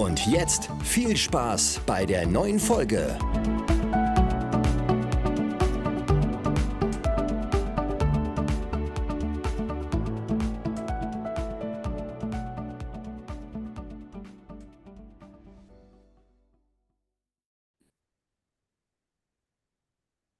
[0.00, 3.18] Und jetzt viel Spaß bei der neuen Folge.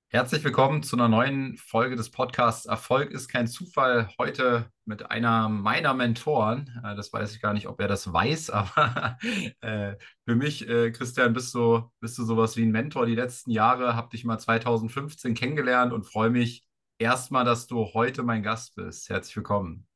[0.08, 4.08] Herzlich willkommen zu einer neuen Folge des Podcasts Erfolg ist kein Zufall.
[4.18, 6.82] Heute mit einer meiner Mentoren.
[6.84, 9.16] Äh, das weiß ich gar nicht, ob er das weiß, aber
[9.62, 9.94] äh,
[10.26, 13.96] für mich, äh, Christian, bist du, bist du sowas wie ein Mentor die letzten Jahre.
[13.96, 16.66] Hab dich mal 2015 kennengelernt und freue mich
[16.98, 19.08] erstmal, dass du heute mein Gast bist.
[19.08, 19.86] Herzlich willkommen.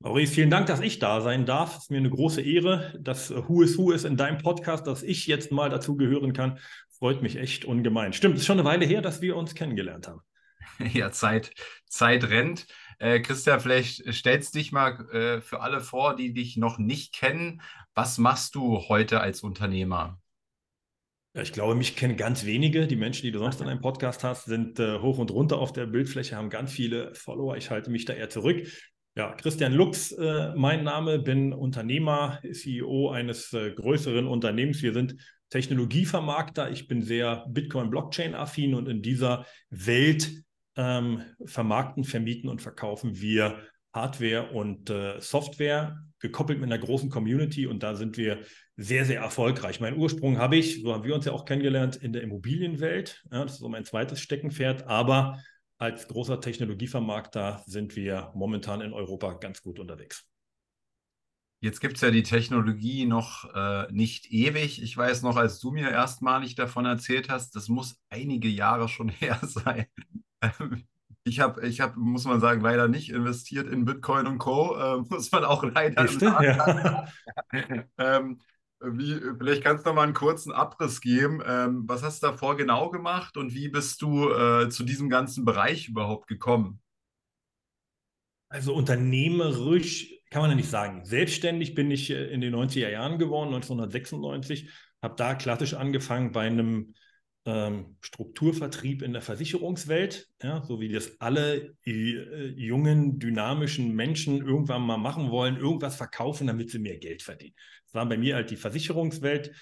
[0.00, 1.76] Maurice, vielen Dank, dass ich da sein darf.
[1.76, 5.02] Es ist mir eine große Ehre, dass Who is Who ist in deinem Podcast, dass
[5.02, 6.58] ich jetzt mal dazu gehören kann.
[6.98, 8.12] Freut mich echt ungemein.
[8.12, 10.22] Stimmt, es ist schon eine Weile her, dass wir uns kennengelernt haben.
[10.92, 11.52] Ja, Zeit,
[11.86, 12.66] Zeit rennt.
[12.98, 17.62] Äh, Christian, vielleicht stellst dich mal äh, für alle vor, die dich noch nicht kennen.
[17.94, 20.20] Was machst du heute als Unternehmer?
[21.34, 22.88] Ich glaube, mich kennen ganz wenige.
[22.88, 25.72] Die Menschen, die du sonst in einem Podcast hast, sind äh, hoch und runter auf
[25.72, 27.56] der Bildfläche, haben ganz viele Follower.
[27.56, 28.66] Ich halte mich da eher zurück.
[29.14, 34.82] Ja, Christian Lux, äh, mein Name, bin Unternehmer, CEO eines äh, größeren Unternehmens.
[34.82, 35.16] Wir sind
[35.50, 36.70] Technologievermarkter.
[36.70, 40.30] Ich bin sehr Bitcoin-Blockchain-affin und in dieser Welt
[40.78, 43.58] ähm, vermarkten, vermieten und verkaufen wir
[43.92, 48.40] Hardware und äh, Software, gekoppelt mit einer großen Community und da sind wir
[48.76, 49.80] sehr, sehr erfolgreich.
[49.80, 53.24] Mein Ursprung habe ich, so haben wir uns ja auch kennengelernt, in der Immobilienwelt.
[53.30, 55.42] Ja, das ist so mein zweites Steckenpferd, aber
[55.78, 60.27] als großer Technologievermarkter sind wir momentan in Europa ganz gut unterwegs.
[61.60, 64.80] Jetzt gibt es ja die Technologie noch äh, nicht ewig.
[64.80, 69.08] Ich weiß noch, als du mir erstmalig davon erzählt hast, das muss einige Jahre schon
[69.08, 69.86] her sein.
[71.24, 74.76] ich habe, ich hab, muss man sagen, leider nicht investiert in Bitcoin und Co.
[74.76, 76.44] Äh, muss man auch leider sagen.
[76.44, 77.08] Ja.
[77.98, 78.40] ähm,
[78.80, 81.42] wie, vielleicht kannst du noch mal einen kurzen Abriss geben.
[81.44, 85.44] Ähm, was hast du davor genau gemacht und wie bist du äh, zu diesem ganzen
[85.44, 86.80] Bereich überhaupt gekommen?
[88.48, 91.04] Also unternehmerisch kann man ja nicht sagen.
[91.04, 94.68] Selbstständig bin ich äh, in den 90er Jahren geworden, 1996,
[95.02, 96.94] habe da klassisch angefangen bei einem
[97.44, 104.82] ähm, Strukturvertrieb in der Versicherungswelt, ja, so wie das alle äh, jungen, dynamischen Menschen irgendwann
[104.82, 107.54] mal machen wollen, irgendwas verkaufen, damit sie mehr Geld verdienen.
[107.86, 109.52] Das war bei mir halt die Versicherungswelt.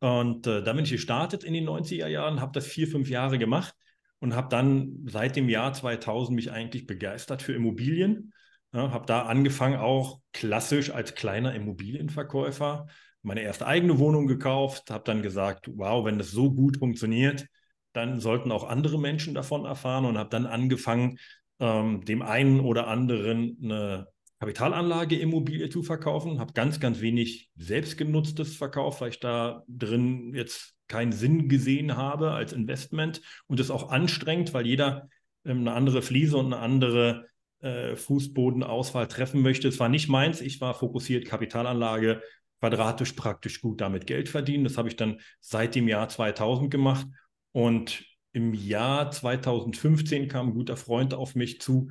[0.00, 3.38] Und äh, da bin ich gestartet in den 90er Jahren, habe das vier, fünf Jahre
[3.38, 3.74] gemacht
[4.18, 8.32] und habe dann seit dem Jahr 2000 mich eigentlich begeistert für Immobilien
[8.72, 12.86] ja, habe da angefangen, auch klassisch als kleiner Immobilienverkäufer
[13.22, 17.46] meine erste eigene Wohnung gekauft, habe dann gesagt, wow, wenn das so gut funktioniert,
[17.92, 21.18] dann sollten auch andere Menschen davon erfahren und habe dann angefangen,
[21.58, 24.06] ähm, dem einen oder anderen eine
[24.38, 31.12] Kapitalanlage-Immobilie zu verkaufen, habe ganz, ganz wenig selbstgenutztes verkauft, weil ich da drin jetzt keinen
[31.12, 35.08] Sinn gesehen habe als Investment und es auch anstrengend, weil jeder
[35.44, 37.26] ähm, eine andere Fliese und eine andere
[37.60, 39.68] äh, Fußbodenauswahl treffen möchte.
[39.68, 40.40] Es war nicht meins.
[40.40, 42.22] Ich war fokussiert Kapitalanlage,
[42.60, 44.64] quadratisch praktisch gut damit Geld verdienen.
[44.64, 47.06] Das habe ich dann seit dem Jahr 2000 gemacht.
[47.52, 51.90] Und im Jahr 2015 kam ein guter Freund auf mich zu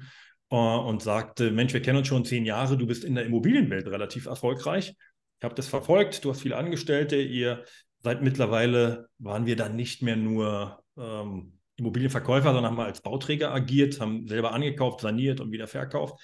[0.50, 3.88] äh, und sagte, Mensch, wir kennen uns schon zehn Jahre, du bist in der Immobilienwelt
[3.88, 4.96] relativ erfolgreich.
[5.40, 7.64] Ich habe das verfolgt, du hast viele Angestellte, ihr
[8.02, 14.00] seid mittlerweile, waren wir dann nicht mehr nur ähm, Immobilienverkäufer, sondern haben als Bauträger agiert,
[14.00, 16.22] haben selber angekauft, saniert und wieder verkauft.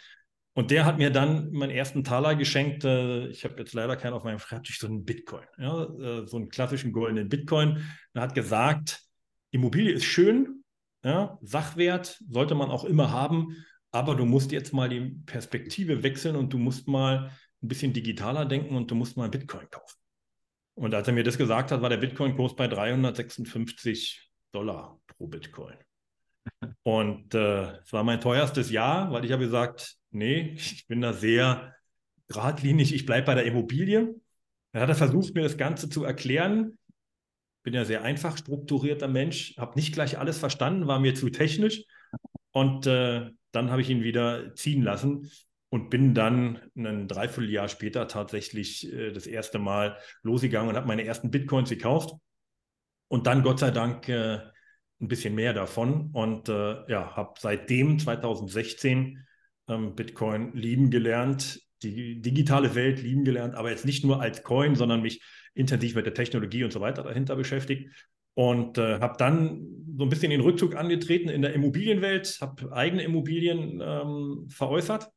[0.53, 2.85] Und der hat mir dann meinen ersten Taler geschenkt.
[2.85, 6.37] Äh, ich habe jetzt leider keinen auf meinem Schreibtisch, so einen Bitcoin, ja, äh, so
[6.37, 7.83] einen klassischen goldenen Bitcoin.
[8.13, 9.01] Er hat gesagt,
[9.51, 10.63] Immobilie ist schön,
[11.03, 16.35] ja, Sachwert sollte man auch immer haben, aber du musst jetzt mal die Perspektive wechseln
[16.35, 17.31] und du musst mal
[17.61, 19.97] ein bisschen digitaler denken und du musst mal Bitcoin kaufen.
[20.75, 25.75] Und als er mir das gesagt hat, war der Bitcoin-Kurs bei 356 Dollar pro Bitcoin.
[26.83, 31.13] Und äh, es war mein teuerstes Jahr, weil ich habe gesagt, nee, ich bin da
[31.13, 31.73] sehr
[32.27, 34.15] geradlinig, ich bleibe bei der Immobilie.
[34.71, 36.77] Dann hat er versucht, mir das Ganze zu erklären.
[37.63, 41.83] Bin ja sehr einfach strukturierter Mensch, habe nicht gleich alles verstanden, war mir zu technisch.
[42.51, 45.31] Und äh, dann habe ich ihn wieder ziehen lassen.
[45.69, 51.03] und bin dann ein Dreivierteljahr später tatsächlich äh, das erste Mal losgegangen und habe meine
[51.03, 52.13] ersten Bitcoins gekauft.
[53.07, 54.39] Und dann Gott sei Dank äh,
[55.05, 56.09] ein bisschen mehr davon.
[56.13, 59.25] Und äh, ja, habe seitdem 2016
[59.67, 64.75] ähm, Bitcoin lieben gelernt, die digitale Welt lieben gelernt, aber jetzt nicht nur als Coin,
[64.75, 65.21] sondern mich
[65.53, 67.89] intensiv mit der Technologie und so weiter dahinter beschäftigt.
[68.33, 69.65] Und äh, habe dann
[69.97, 75.09] so ein bisschen den Rückzug angetreten in der Immobilienwelt, habe eigene Immobilien ähm, veräußert,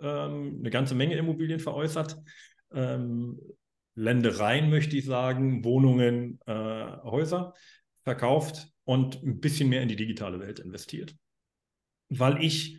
[0.00, 2.18] ähm, eine ganze Menge Immobilien veräußert.
[2.74, 3.40] Ähm,
[3.94, 7.54] Ländereien möchte ich sagen, Wohnungen, äh, Häuser
[8.02, 11.14] verkauft und ein bisschen mehr in die digitale Welt investiert.
[12.08, 12.78] Weil ich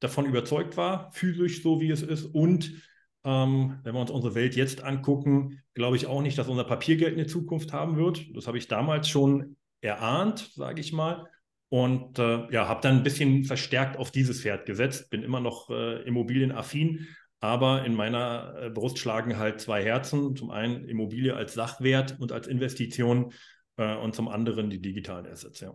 [0.00, 2.72] davon überzeugt war, physisch so wie es ist und
[3.24, 7.14] ähm, wenn wir uns unsere Welt jetzt angucken, glaube ich auch nicht, dass unser Papiergeld
[7.14, 8.34] eine Zukunft haben wird.
[8.34, 11.26] Das habe ich damals schon erahnt, sage ich mal.
[11.68, 15.10] Und äh, ja, habe dann ein bisschen verstärkt auf dieses Pferd gesetzt.
[15.10, 17.06] Bin immer noch äh, immobilienaffin,
[17.40, 20.34] aber in meiner äh, Brust schlagen halt zwei Herzen.
[20.34, 23.32] Zum einen Immobilie als Sachwert und als Investition
[23.80, 25.60] äh, und zum anderen die digitalen Assets.
[25.60, 25.74] Ja.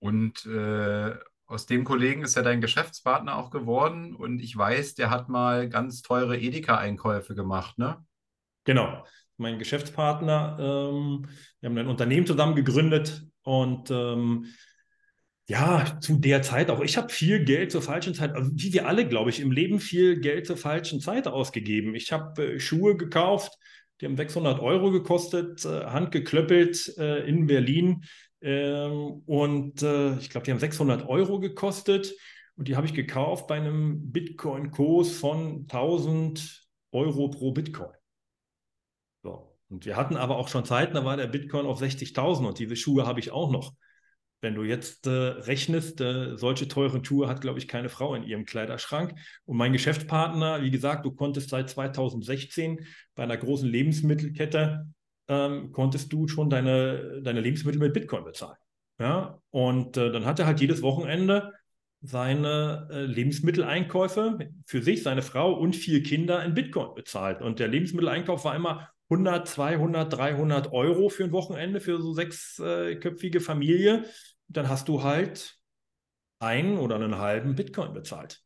[0.00, 1.14] Und äh,
[1.46, 5.68] aus dem Kollegen ist ja dein Geschäftspartner auch geworden und ich weiß, der hat mal
[5.68, 8.04] ganz teure Edeka-Einkäufe gemacht, ne?
[8.64, 9.04] Genau.
[9.36, 11.28] Mein Geschäftspartner, ähm,
[11.60, 14.46] wir haben ein Unternehmen zusammen gegründet und ähm,
[15.48, 16.80] ja, zu der Zeit auch.
[16.80, 19.78] Ich habe viel Geld zur falschen Zeit, also wie wir alle, glaube ich, im Leben
[19.78, 21.94] viel Geld zur falschen Zeit ausgegeben.
[21.94, 23.56] Ich habe äh, Schuhe gekauft,
[24.00, 28.04] die haben 600 Euro gekostet, äh, handgeklöppelt äh, in Berlin.
[28.42, 32.14] Ähm, und äh, ich glaube, die haben 600 Euro gekostet.
[32.56, 37.92] Und die habe ich gekauft bei einem Bitcoin-Kurs von 1000 Euro pro Bitcoin.
[39.22, 39.56] So.
[39.68, 42.76] Und wir hatten aber auch schon Zeiten, da war der Bitcoin auf 60.000 und diese
[42.76, 43.72] Schuhe habe ich auch noch.
[44.40, 48.22] Wenn du jetzt äh, rechnest, äh, solche teuren Schuhe hat, glaube ich, keine Frau in
[48.22, 49.14] ihrem Kleiderschrank.
[49.44, 54.86] Und mein Geschäftspartner, wie gesagt, du konntest seit 2016 bei einer großen Lebensmittelkette
[55.28, 58.58] ähm, konntest du schon deine, deine Lebensmittel mit Bitcoin bezahlen.
[58.98, 59.40] Ja?
[59.50, 61.52] Und äh, dann hat er halt jedes Wochenende
[62.02, 67.42] seine äh, Lebensmitteleinkäufe für sich, seine Frau und vier Kinder in Bitcoin bezahlt.
[67.42, 73.40] Und der Lebensmitteleinkauf war immer 100, 200, 300 Euro für ein Wochenende für so sechsköpfige
[73.40, 74.04] Familie.
[74.48, 75.56] Dann hast du halt
[76.38, 78.42] einen oder einen halben Bitcoin bezahlt.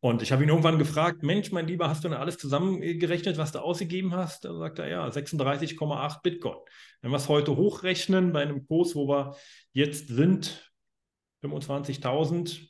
[0.00, 3.52] Und ich habe ihn irgendwann gefragt, Mensch, mein Lieber, hast du denn alles zusammengerechnet, was
[3.52, 4.44] du ausgegeben hast?
[4.44, 6.58] Da sagt er, ja, 36,8 Bitcoin.
[7.00, 9.36] Wenn wir es heute hochrechnen bei einem Kurs, wo wir
[9.72, 10.70] jetzt sind,
[11.42, 12.68] 25.000,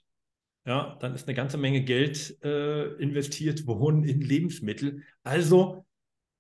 [0.66, 5.02] ja, dann ist eine ganze Menge Geld äh, investiert worden in Lebensmittel.
[5.22, 5.85] Also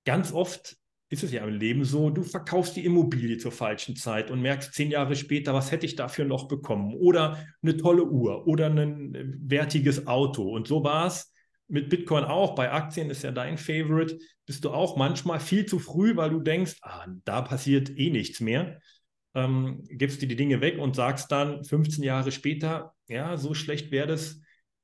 [0.06, 4.30] ganz oft ist es ja im Leben so, du verkaufst die Immobilie zur falschen Zeit
[4.30, 6.94] und merkst zehn Jahre später, was hätte ich dafür noch bekommen?
[6.94, 10.42] Oder eine tolle Uhr oder ein äh, wertiges Auto.
[10.50, 11.32] Und so war es
[11.68, 12.54] mit Bitcoin auch.
[12.56, 14.18] Bei Aktien ist ja dein Favorite.
[14.46, 18.40] Bist du auch manchmal viel zu früh, weil du denkst, ah, da passiert eh nichts
[18.40, 18.80] mehr.
[19.34, 23.92] Ähm, gibst dir die Dinge weg und sagst dann 15 Jahre später, ja, so schlecht
[23.92, 24.40] wäre das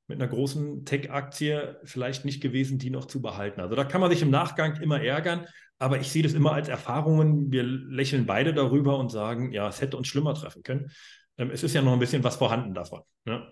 [0.07, 3.61] mit einer großen Tech-Aktie vielleicht nicht gewesen, die noch zu behalten.
[3.61, 5.47] Also da kann man sich im Nachgang immer ärgern.
[5.79, 7.51] Aber ich sehe das immer als Erfahrungen.
[7.51, 10.91] Wir lächeln beide darüber und sagen, ja, es hätte uns schlimmer treffen können.
[11.37, 13.01] Ähm, es ist ja noch ein bisschen was vorhanden davon.
[13.25, 13.51] Ne?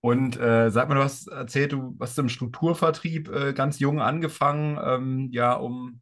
[0.00, 4.78] Und äh, sag mal, du hast erzählt, du hast im Strukturvertrieb äh, ganz jung angefangen,
[4.82, 6.00] ähm, ja, um,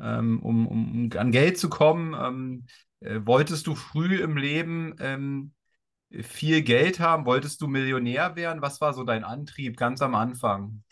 [0.00, 2.14] ähm, um, um, an Geld zu kommen.
[2.14, 2.66] Ähm,
[3.00, 5.52] äh, wolltest du früh im Leben ähm,
[6.22, 7.26] viel Geld haben?
[7.26, 8.62] Wolltest du Millionär werden?
[8.62, 10.82] Was war so dein Antrieb ganz am Anfang?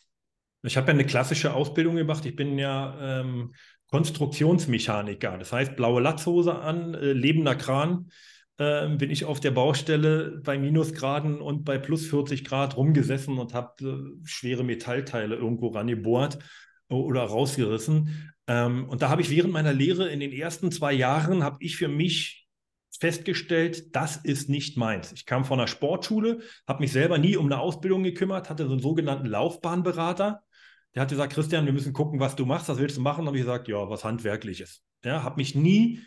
[0.63, 2.25] Ich habe ja eine klassische Ausbildung gemacht.
[2.25, 3.53] Ich bin ja ähm,
[3.89, 5.39] Konstruktionsmechaniker.
[5.39, 8.11] Das heißt, blaue Latzhose an, äh, lebender Kran.
[8.59, 13.55] Äh, bin ich auf der Baustelle bei Minusgraden und bei plus 40 Grad rumgesessen und
[13.55, 16.39] habe äh, schwere Metallteile irgendwo rangebohrt
[16.89, 18.33] oder rausgerissen.
[18.49, 21.77] Ähm, und da habe ich während meiner Lehre in den ersten zwei Jahren, habe ich
[21.77, 22.38] für mich
[22.99, 25.13] festgestellt, das ist nicht meins.
[25.13, 28.73] Ich kam von einer Sportschule, habe mich selber nie um eine Ausbildung gekümmert, hatte so
[28.73, 30.43] einen sogenannten Laufbahnberater
[30.95, 33.29] der hat gesagt, Christian, wir müssen gucken, was du machst, was willst du machen?
[33.29, 34.83] Und ich gesagt, ja, was Handwerkliches.
[35.05, 36.01] Ja, habe mich nie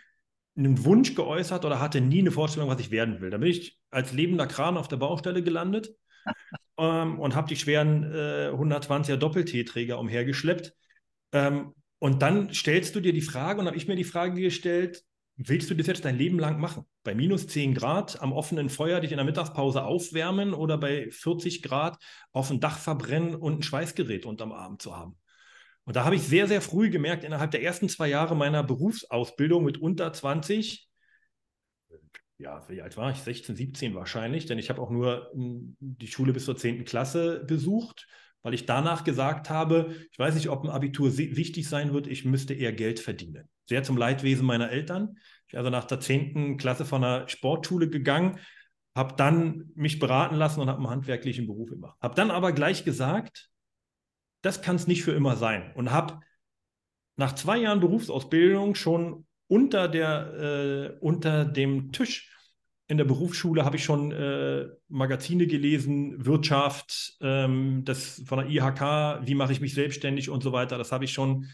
[0.58, 3.30] einen Wunsch geäußert oder hatte nie eine Vorstellung, was ich werden will.
[3.30, 5.96] Da bin ich als lebender Kran auf der Baustelle gelandet
[6.78, 10.74] ähm, und habe die schweren äh, 120er Doppel-T-Träger umhergeschleppt.
[11.32, 15.04] Ähm, und dann stellst du dir die Frage, und habe ich mir die Frage gestellt,
[15.38, 16.86] willst du das jetzt dein Leben lang machen?
[17.04, 21.62] Bei minus 10 Grad am offenen Feuer dich in der Mittagspause aufwärmen oder bei 40
[21.62, 21.98] Grad
[22.32, 25.18] auf dem Dach verbrennen und ein Schweißgerät unterm Arm zu haben?
[25.86, 29.64] Und da habe ich sehr, sehr früh gemerkt, innerhalb der ersten zwei Jahre meiner Berufsausbildung
[29.64, 30.88] mit unter 20,
[32.38, 33.18] ja, wie alt war ich?
[33.18, 36.86] 16, 17 wahrscheinlich, denn ich habe auch nur hm, die Schule bis zur 10.
[36.86, 38.08] Klasse besucht,
[38.42, 42.26] weil ich danach gesagt habe, ich weiß nicht, ob ein Abitur wichtig sein wird, ich
[42.26, 43.48] müsste eher Geld verdienen.
[43.72, 45.18] Sehr zum Leidwesen meiner Eltern.
[45.48, 46.58] Ich bin also nach der 10.
[46.58, 48.38] Klasse von einer Sportschule gegangen,
[48.94, 51.98] habe dann mich beraten lassen und habe einen handwerklichen Beruf gemacht.
[52.02, 53.50] Habe dann aber gleich gesagt,
[54.42, 56.20] das kann es nicht für immer sein und habe
[57.16, 62.30] nach zwei Jahren Berufsausbildung schon unter, der, äh, unter dem Tisch
[62.90, 69.26] in der Berufsschule habe ich schon äh, Magazine gelesen, Wirtschaft, ähm, das von der IHK,
[69.26, 70.78] wie mache ich mich selbstständig und so weiter.
[70.78, 71.48] Das habe ich schon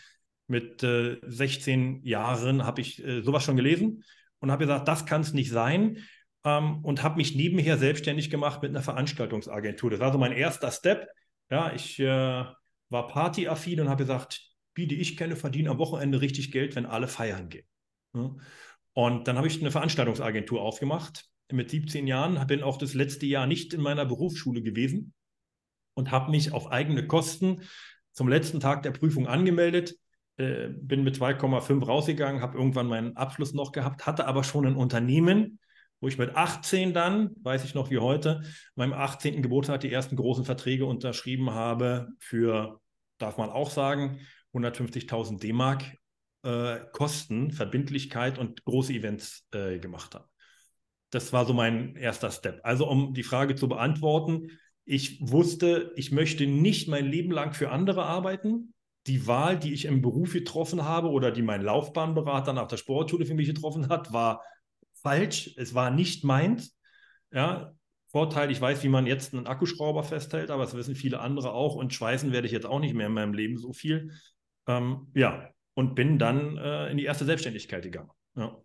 [0.48, 4.04] mit äh, 16 Jahren, habe ich äh, sowas schon gelesen
[4.40, 6.00] und habe gesagt, das kann es nicht sein.
[6.44, 9.92] Ähm, und habe mich nebenher selbstständig gemacht mit einer Veranstaltungsagentur.
[9.92, 11.08] Das war so mein erster Step.
[11.50, 12.46] Ja, ich äh,
[12.90, 14.42] war partyaffin und habe gesagt,
[14.76, 17.66] wie die ich kenne, verdienen am Wochenende richtig Geld, wenn alle feiern gehen.
[18.94, 23.48] Und dann habe ich eine Veranstaltungsagentur aufgemacht mit 17 Jahren, bin auch das letzte Jahr
[23.48, 25.14] nicht in meiner Berufsschule gewesen
[25.94, 27.62] und habe mich auf eigene Kosten
[28.12, 29.96] zum letzten Tag der Prüfung angemeldet,
[30.38, 34.76] äh, bin mit 2,5 rausgegangen, habe irgendwann meinen Abschluss noch gehabt, hatte aber schon ein
[34.76, 35.60] Unternehmen,
[36.00, 38.44] wo ich mit 18 dann, weiß ich noch wie heute,
[38.76, 39.42] meinem 18.
[39.42, 42.80] Geburtstag die ersten großen Verträge unterschrieben habe für,
[43.18, 44.20] darf man auch sagen,
[44.54, 45.84] 150.000 D-Mark
[46.44, 50.28] äh, Kosten, Verbindlichkeit und große Events äh, gemacht habe.
[51.10, 52.60] Das war so mein erster Step.
[52.64, 54.52] Also um die Frage zu beantworten,
[54.86, 58.74] ich wusste, ich möchte nicht mein Leben lang für andere arbeiten.
[59.08, 63.26] Die Wahl, die ich im Beruf getroffen habe oder die mein Laufbahnberater nach der Sportschule
[63.26, 64.44] für mich getroffen hat, war
[65.02, 65.54] falsch.
[65.58, 66.78] Es war nicht meins.
[67.32, 67.74] Ja,
[68.10, 71.76] Vorteil, ich weiß, wie man jetzt einen Akkuschrauber festhält, aber das wissen viele andere auch.
[71.76, 74.12] Und schweißen werde ich jetzt auch nicht mehr in meinem Leben so viel.
[74.66, 78.10] Ähm, ja, und bin dann äh, in die erste Selbstständigkeit gegangen.
[78.36, 78.58] Ja.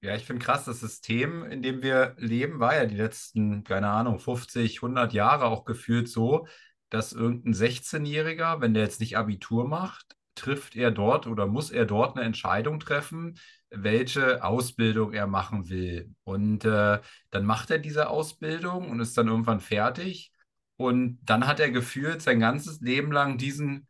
[0.00, 3.88] Ja, ich finde krass, das System, in dem wir leben, war ja die letzten, keine
[3.88, 6.46] Ahnung, 50, 100 Jahre auch gefühlt so,
[6.90, 11.86] dass irgendein 16-Jähriger, wenn der jetzt nicht Abitur macht, trifft er dort oder muss er
[11.86, 13.38] dort eine Entscheidung treffen,
[13.70, 16.12] welche Ausbildung er machen will.
[16.24, 17.00] Und äh,
[17.30, 20.32] dann macht er diese Ausbildung und ist dann irgendwann fertig.
[20.76, 23.86] Und dann hat er gefühlt sein ganzes Leben lang diesen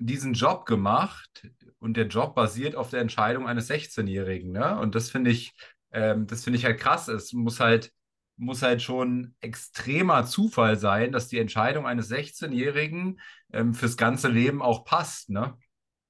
[0.00, 1.46] diesen Job gemacht
[1.78, 4.50] und der Job basiert auf der Entscheidung eines 16-Jährigen.
[4.50, 4.78] Ne?
[4.78, 5.52] Und das finde ich,
[5.92, 7.08] ähm, das finde ich halt krass.
[7.08, 7.92] Es muss halt,
[8.40, 13.20] muss halt schon extremer Zufall sein, dass die Entscheidung eines 16-Jährigen
[13.52, 15.30] ähm, fürs ganze Leben auch passt.
[15.30, 15.54] Ne?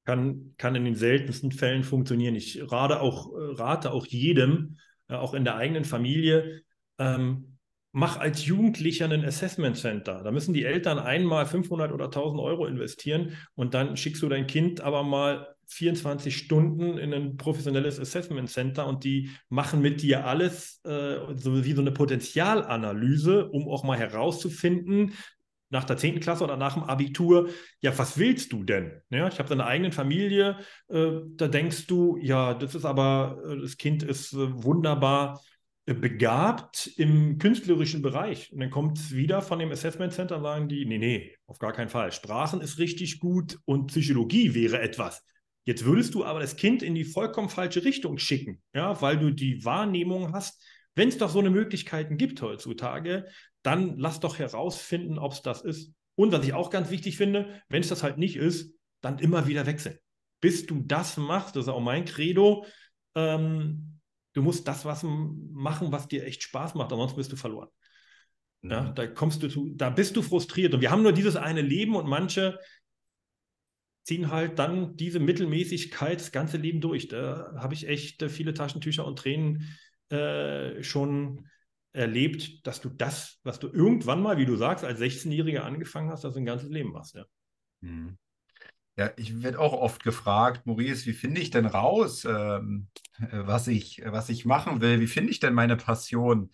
[0.04, 2.36] Kann, kann in den seltensten Fällen funktionieren.
[2.36, 6.62] Ich rate auch, rate auch jedem, äh, auch in der eigenen Familie,
[6.98, 7.58] ähm,
[7.92, 10.22] mach als Jugendlicher ein Assessment Center.
[10.22, 14.46] Da müssen die Eltern einmal 500 oder 1000 Euro investieren und dann schickst du dein
[14.46, 20.26] Kind aber mal 24 Stunden in ein professionelles Assessment Center und die machen mit dir
[20.26, 25.12] alles, äh, so wie so eine Potenzialanalyse, um auch mal herauszufinden,
[25.70, 26.18] nach der 10.
[26.20, 27.48] Klasse oder nach dem Abitur,
[27.80, 29.00] ja, was willst du denn?
[29.10, 30.58] Ja, ich habe deine eigene Familie,
[30.88, 35.40] äh, da denkst du, ja, das ist aber, äh, das Kind ist äh, wunderbar
[35.86, 38.52] begabt im künstlerischen Bereich.
[38.52, 41.72] Und dann kommt es wieder von dem Assessment Center sagen die, nee, nee, auf gar
[41.72, 42.12] keinen Fall.
[42.12, 45.24] Sprachen ist richtig gut und Psychologie wäre etwas.
[45.64, 49.30] Jetzt würdest du aber das Kind in die vollkommen falsche Richtung schicken, ja, weil du
[49.30, 50.64] die Wahrnehmung hast,
[50.94, 53.26] wenn es doch so eine Möglichkeiten gibt heutzutage,
[53.62, 55.92] dann lass doch herausfinden, ob es das ist.
[56.14, 59.46] Und was ich auch ganz wichtig finde, wenn es das halt nicht ist, dann immer
[59.46, 59.98] wieder wechseln.
[60.40, 62.66] Bis du das machst, das ist auch mein Credo,
[63.14, 63.90] ähm,
[64.32, 67.68] Du musst das was machen, was dir echt Spaß macht, ansonsten bist du verloren.
[68.62, 68.70] Mhm.
[68.70, 70.74] Ja, da kommst du zu, da bist du frustriert.
[70.74, 72.58] Und wir haben nur dieses eine Leben und manche
[74.04, 77.08] ziehen halt dann diese Mittelmäßigkeit das ganze Leben durch.
[77.08, 79.68] Da habe ich echt äh, viele Taschentücher und Tränen
[80.08, 81.48] äh, schon
[81.92, 86.24] erlebt, dass du das, was du irgendwann mal, wie du sagst, als 16-Jähriger angefangen hast,
[86.24, 87.14] das ein ganzes Leben machst.
[87.14, 87.24] Ja.
[87.80, 88.16] Mhm.
[88.96, 92.88] Ja, ich werde auch oft gefragt, Maurice, wie finde ich denn raus, ähm,
[93.18, 95.00] äh, was ich, was ich machen will?
[95.00, 96.50] Wie finde ich denn meine Passion?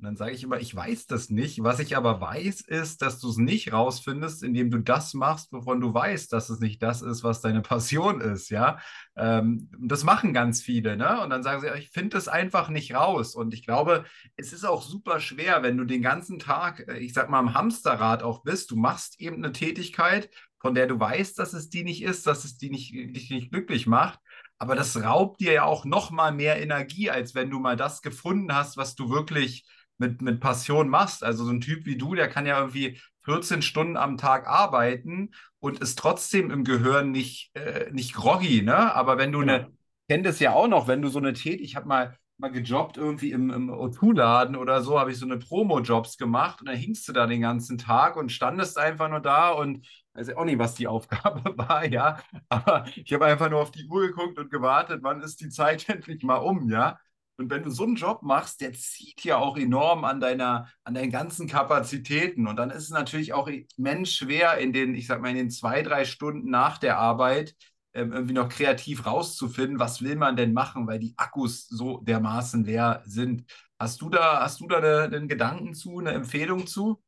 [0.00, 1.62] Und dann sage ich immer, ich weiß das nicht.
[1.62, 5.78] Was ich aber weiß, ist, dass du es nicht rausfindest, indem du das machst, wovon
[5.78, 8.78] du weißt, dass es nicht das ist, was deine Passion ist, ja.
[9.14, 11.20] Ähm, das machen ganz viele, ne?
[11.20, 13.34] Und dann sagen sie, ich finde es einfach nicht raus.
[13.34, 17.12] Und ich glaube, es ist auch super schwer, wenn du den ganzen Tag, äh, ich
[17.12, 18.70] sag mal, am Hamsterrad auch bist.
[18.70, 20.30] Du machst eben eine Tätigkeit,
[20.60, 23.50] von der du weißt, dass es die nicht ist, dass es die nicht, dich nicht
[23.50, 24.18] glücklich macht.
[24.56, 28.00] Aber das raubt dir ja auch noch mal mehr Energie, als wenn du mal das
[28.00, 29.66] gefunden hast, was du wirklich
[30.00, 31.22] mit, mit Passion machst.
[31.24, 35.30] Also so ein Typ wie du, der kann ja irgendwie 14 Stunden am Tag arbeiten
[35.60, 38.94] und ist trotzdem im Gehirn nicht, äh, nicht groggy, ne?
[38.94, 39.68] Aber wenn du eine,
[40.02, 42.50] ich kenne das ja auch noch, wenn du so eine Tätigkeit, ich habe mal mal
[42.50, 46.76] gejobbt irgendwie im, im O2-Laden oder so, habe ich so eine Promo-Jobs gemacht und dann
[46.76, 50.58] hingst du da den ganzen Tag und standest einfach nur da und weiß auch nicht,
[50.58, 52.18] was die Aufgabe war, ja.
[52.48, 55.88] Aber ich habe einfach nur auf die Uhr geguckt und gewartet, wann ist die Zeit
[55.90, 56.98] endlich mal um, ja.
[57.40, 60.94] Und wenn du so einen Job machst, der zieht ja auch enorm an deiner, an
[60.94, 62.46] deinen ganzen Kapazitäten.
[62.46, 65.50] Und dann ist es natürlich auch immens schwer, in den, ich sag mal, in den
[65.50, 67.54] zwei, drei Stunden nach der Arbeit
[67.94, 72.64] ähm, irgendwie noch kreativ rauszufinden, was will man denn machen, weil die Akkus so dermaßen
[72.64, 73.44] leer sind.
[73.78, 77.02] Hast du da, hast du da einen Gedanken zu, eine Empfehlung zu?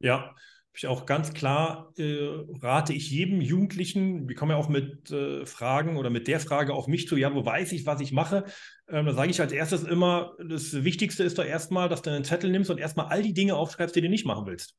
[0.00, 0.34] Ja,
[0.76, 2.28] ich auch ganz klar, äh,
[2.60, 6.74] rate ich jedem Jugendlichen, wir kommen ja auch mit äh, Fragen oder mit der Frage
[6.74, 8.44] auf mich zu, ja, wo weiß ich, was ich mache?
[8.88, 12.24] Ähm, da sage ich als erstes immer, das Wichtigste ist doch erstmal, dass du einen
[12.24, 14.76] Zettel nimmst und erstmal all die Dinge aufschreibst, die du nicht machen willst.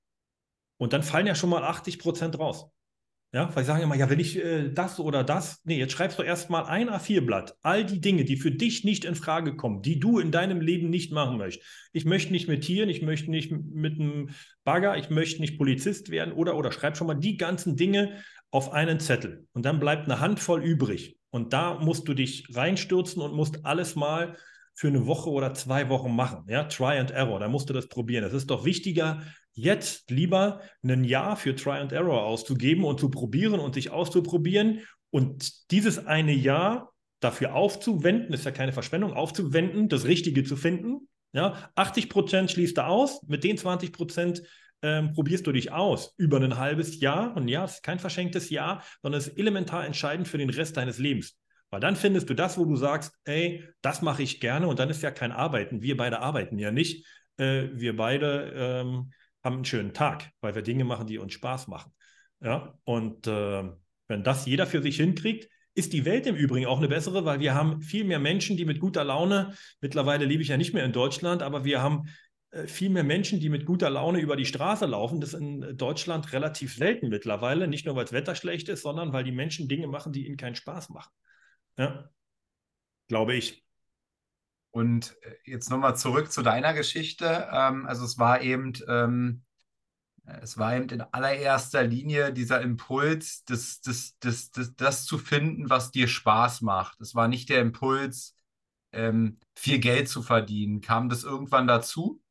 [0.78, 2.72] Und dann fallen ja schon mal 80 Prozent raus.
[3.34, 6.18] Ja, weil sie sagen immer, ja, wenn ich äh, das oder das, nee, jetzt schreibst
[6.18, 7.58] du erstmal ein A4-Blatt.
[7.62, 10.90] All die Dinge, die für dich nicht in Frage kommen, die du in deinem Leben
[10.90, 11.68] nicht machen möchtest.
[11.92, 14.30] Ich möchte nicht mit Tieren, ich möchte nicht mit einem
[14.64, 18.72] Bagger, ich möchte nicht Polizist werden oder, oder schreib schon mal die ganzen Dinge auf
[18.72, 19.46] einen Zettel.
[19.52, 21.18] Und dann bleibt eine Handvoll übrig.
[21.38, 24.36] Und da musst du dich reinstürzen und musst alles mal
[24.74, 26.46] für eine Woche oder zwei Wochen machen.
[26.48, 28.24] Ja, Try and Error, da musst du das probieren.
[28.24, 29.22] Es ist doch wichtiger,
[29.54, 34.82] jetzt lieber ein Jahr für Try and Error auszugeben und zu probieren und sich auszuprobieren
[35.12, 41.08] und dieses eine Jahr dafür aufzuwenden, ist ja keine Verschwendung, aufzuwenden, das Richtige zu finden.
[41.34, 44.42] Ja, 80 Prozent schließt du aus, mit den 20 Prozent
[44.82, 47.36] ähm, probierst du dich aus über ein halbes Jahr.
[47.36, 50.78] Und ja, es ist kein verschenktes Jahr, sondern es ist elementar entscheidend für den Rest
[50.78, 51.38] deines Lebens.
[51.70, 54.90] Weil dann findest du das, wo du sagst, ey, das mache ich gerne und dann
[54.90, 55.82] ist ja kein Arbeiten.
[55.82, 57.06] Wir beide arbeiten ja nicht.
[57.38, 59.12] Äh, wir beide ähm,
[59.44, 61.92] haben einen schönen Tag, weil wir Dinge machen, die uns Spaß machen.
[62.42, 63.64] Ja, und äh,
[64.08, 67.40] wenn das jeder für sich hinkriegt, ist die Welt im Übrigen auch eine bessere, weil
[67.40, 70.86] wir haben viel mehr Menschen, die mit guter Laune, mittlerweile lebe ich ja nicht mehr
[70.86, 72.08] in Deutschland, aber wir haben
[72.66, 75.22] viel mehr Menschen, die mit guter Laune über die Straße laufen.
[75.22, 79.14] Das ist in Deutschland relativ selten mittlerweile, nicht nur weil das Wetter schlecht ist, sondern
[79.14, 81.12] weil die Menschen Dinge machen, die ihnen keinen Spaß machen.
[81.78, 82.10] Ja,
[83.08, 83.64] glaube ich.
[84.72, 87.48] Und äh, jetzt nochmal zurück zu deiner Geschichte.
[87.52, 89.44] Ähm, also es war eben, ähm,
[90.42, 95.70] es war eben in allererster Linie dieser Impuls, das, das, das, das, das zu finden,
[95.70, 97.00] was dir Spaß macht.
[97.02, 98.36] Es war nicht der Impuls,
[98.92, 100.82] ähm, viel Geld zu verdienen.
[100.82, 102.22] Kam das irgendwann dazu?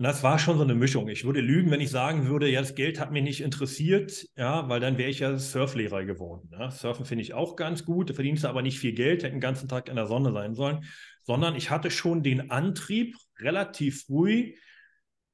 [0.00, 1.08] Und das war schon so eine Mischung.
[1.08, 4.66] Ich würde lügen, wenn ich sagen würde, ja, das Geld hat mich nicht interessiert, ja,
[4.66, 6.48] weil dann wäre ich ja Surflehrer geworden.
[6.52, 6.70] Ja.
[6.70, 9.68] Surfen finde ich auch ganz gut, da verdienst aber nicht viel Geld, hätte den ganzen
[9.68, 10.86] Tag in der Sonne sein sollen,
[11.24, 14.54] sondern ich hatte schon den Antrieb relativ früh.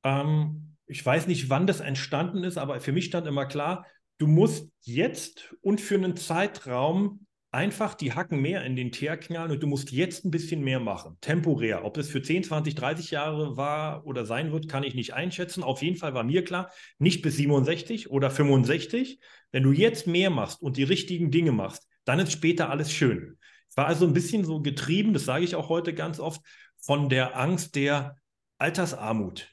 [0.02, 3.86] Ähm, ich weiß nicht, wann das entstanden ist, aber für mich stand immer klar,
[4.18, 7.25] du musst jetzt und für einen Zeitraum
[7.56, 10.78] einfach die Hacken mehr in den Teer knallen und du musst jetzt ein bisschen mehr
[10.78, 11.86] machen, temporär.
[11.86, 15.62] Ob das für 10, 20, 30 Jahre war oder sein wird, kann ich nicht einschätzen.
[15.62, 19.20] Auf jeden Fall war mir klar, nicht bis 67 oder 65.
[19.52, 23.38] Wenn du jetzt mehr machst und die richtigen Dinge machst, dann ist später alles schön.
[23.70, 26.42] Ich war also ein bisschen so getrieben, das sage ich auch heute ganz oft,
[26.76, 28.18] von der Angst der
[28.58, 29.48] Altersarmut.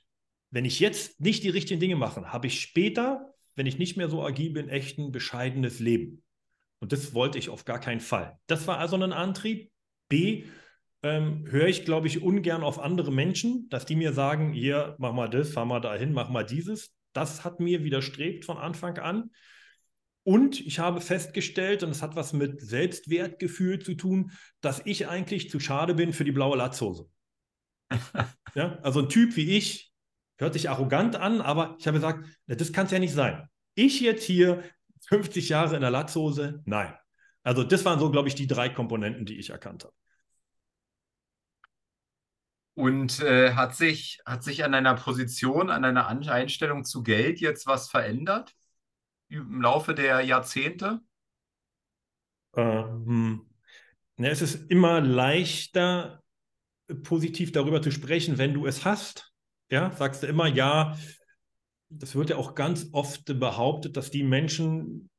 [0.52, 4.10] Wenn ich jetzt nicht die richtigen Dinge mache, habe ich später, wenn ich nicht mehr
[4.10, 6.23] so agil bin, echt ein bescheidenes Leben.
[6.84, 8.38] Und das wollte ich auf gar keinen Fall.
[8.46, 9.72] Das war also ein Antrieb.
[10.10, 10.44] B,
[11.02, 15.14] ähm, höre ich, glaube ich, ungern auf andere Menschen, dass die mir sagen, hier, mach
[15.14, 16.94] mal das, fahr mal dahin, mach mal dieses.
[17.14, 19.30] Das hat mir widerstrebt von Anfang an.
[20.24, 25.50] Und ich habe festgestellt, und es hat was mit Selbstwertgefühl zu tun, dass ich eigentlich
[25.50, 27.10] zu schade bin für die blaue Latzhose.
[28.56, 29.94] ja, also ein Typ wie ich,
[30.38, 33.48] hört sich arrogant an, aber ich habe gesagt, das kann es ja nicht sein.
[33.74, 34.62] Ich jetzt hier
[35.14, 36.64] 50 Jahre in der Latzhose?
[36.66, 36.92] Nein.
[37.44, 39.94] Also das waren so, glaube ich, die drei Komponenten, die ich erkannt habe.
[42.74, 47.68] Und äh, hat, sich, hat sich an deiner Position, an deiner Einstellung zu Geld jetzt
[47.68, 48.56] was verändert
[49.28, 51.00] im Laufe der Jahrzehnte?
[52.56, 53.46] Ähm,
[54.18, 56.24] es ist immer leichter,
[57.04, 59.32] positiv darüber zu sprechen, wenn du es hast.
[59.70, 60.98] Ja, sagst du immer, ja,
[61.98, 65.10] das wird ja auch ganz oft behauptet, dass die Menschen,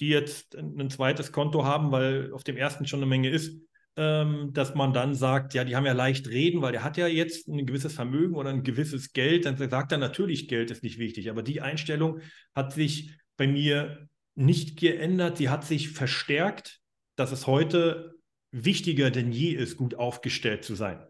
[0.00, 3.60] die jetzt ein zweites Konto haben, weil auf dem ersten schon eine Menge ist,
[3.96, 7.06] ähm, dass man dann sagt, ja, die haben ja leicht reden, weil der hat ja
[7.06, 9.44] jetzt ein gewisses Vermögen oder ein gewisses Geld.
[9.44, 11.28] Dann sagt er natürlich, Geld ist nicht wichtig.
[11.28, 12.20] Aber die Einstellung
[12.54, 15.36] hat sich bei mir nicht geändert.
[15.36, 16.80] Sie hat sich verstärkt,
[17.16, 18.14] dass es heute
[18.50, 21.04] wichtiger denn je ist, gut aufgestellt zu sein.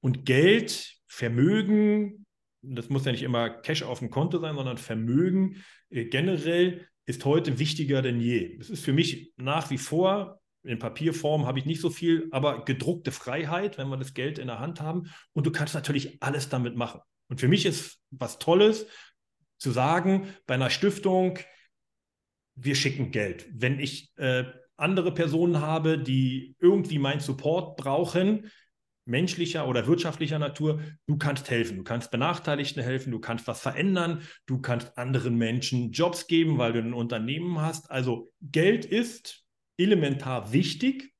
[0.00, 2.26] Und Geld, Vermögen,
[2.74, 5.56] das muss ja nicht immer Cash auf dem Konto sein, sondern Vermögen
[5.90, 8.56] äh, generell ist heute wichtiger denn je.
[8.60, 12.64] Es ist für mich nach wie vor in Papierform habe ich nicht so viel, aber
[12.64, 15.10] gedruckte Freiheit, wenn wir das Geld in der Hand haben.
[15.32, 17.00] Und du kannst natürlich alles damit machen.
[17.28, 18.86] Und für mich ist was Tolles
[19.58, 21.38] zu sagen, bei einer Stiftung,
[22.54, 23.48] wir schicken Geld.
[23.52, 24.44] Wenn ich äh,
[24.76, 28.50] andere Personen habe, die irgendwie meinen Support brauchen,
[29.08, 34.22] menschlicher oder wirtschaftlicher Natur, du kannst helfen, du kannst Benachteiligten helfen, du kannst was verändern,
[34.46, 37.90] du kannst anderen Menschen Jobs geben, weil du ein Unternehmen hast.
[37.90, 39.44] Also Geld ist
[39.78, 41.12] elementar wichtig.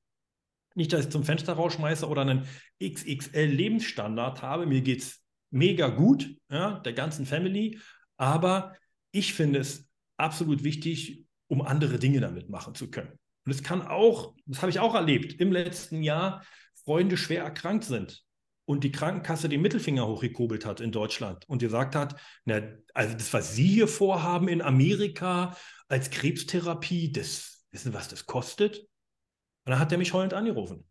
[0.74, 2.46] Nicht, dass ich zum Fenster rausschmeiße oder einen
[2.83, 4.66] XXL-Lebensstandard habe.
[4.66, 7.81] Mir geht es mega gut, ja, der ganzen Family.
[8.16, 8.77] Aber
[9.12, 13.18] ich finde es absolut wichtig, um andere Dinge damit machen zu können.
[13.46, 16.44] Und es kann auch, das habe ich auch erlebt, im letzten Jahr
[16.88, 18.24] Freunde schwer erkrankt sind
[18.64, 22.62] und die Krankenkasse den Mittelfinger hochgekurbelt hat in Deutschland und gesagt hat, na,
[22.94, 25.55] also das, was Sie hier vorhaben in Amerika
[25.88, 28.79] als Krebstherapie, das wissen, was das kostet?
[28.79, 30.87] Und dann hat er mich heulend angerufen.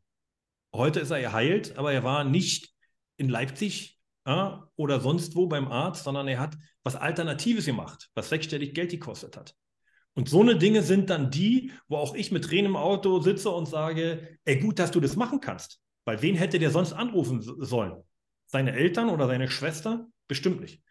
[0.71, 2.75] Heute ist er geheilt, aber er war nicht
[3.15, 8.29] in Leipzig ja, oder sonst wo beim Arzt, sondern er hat was Alternatives gemacht, was
[8.29, 9.55] sechsstellig Geld gekostet hat.
[10.13, 13.49] Und so eine Dinge sind dann die, wo auch ich mit Tränen im Auto sitze
[13.49, 15.81] und sage, ey, gut, dass du das machen kannst.
[16.07, 18.01] Weil wen hätte der sonst anrufen sollen?
[18.45, 20.07] Seine Eltern oder seine Schwester?
[20.29, 20.81] Bestimmt nicht.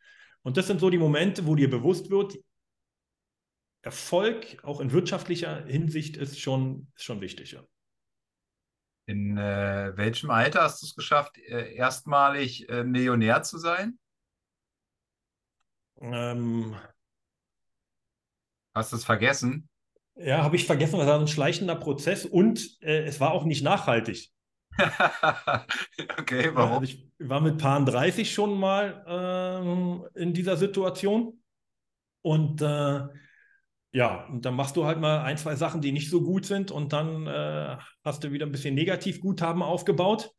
[0.42, 2.37] Und das sind so die Momente, wo dir bewusst wird,
[3.81, 7.52] Erfolg auch in wirtschaftlicher Hinsicht ist schon, ist schon wichtig.
[7.52, 7.64] Ja.
[9.07, 13.98] In äh, welchem Alter hast du es geschafft, äh, erstmalig äh, Millionär zu sein?
[15.98, 16.76] Ähm,
[18.74, 19.70] Hast du es vergessen?
[20.16, 23.64] Ja, habe ich vergessen, das war ein schleichender Prozess und äh, es war auch nicht
[23.64, 24.36] nachhaltig.
[26.19, 26.81] okay, warum?
[26.81, 29.05] Also ich war mit Paaren 30 schon mal
[30.15, 31.41] äh, in dieser Situation
[32.23, 33.01] und äh,
[33.93, 36.71] ja, und dann machst du halt mal ein, zwei Sachen, die nicht so gut sind
[36.71, 40.31] und dann äh, hast du wieder ein bisschen Negativguthaben aufgebaut.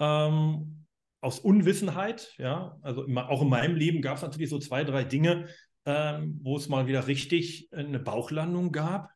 [0.00, 0.86] Ähm,
[1.20, 5.48] aus Unwissenheit, ja, also auch in meinem Leben gab es natürlich so zwei, drei Dinge,
[5.84, 9.10] ähm, wo es mal wieder richtig eine Bauchlandung gab.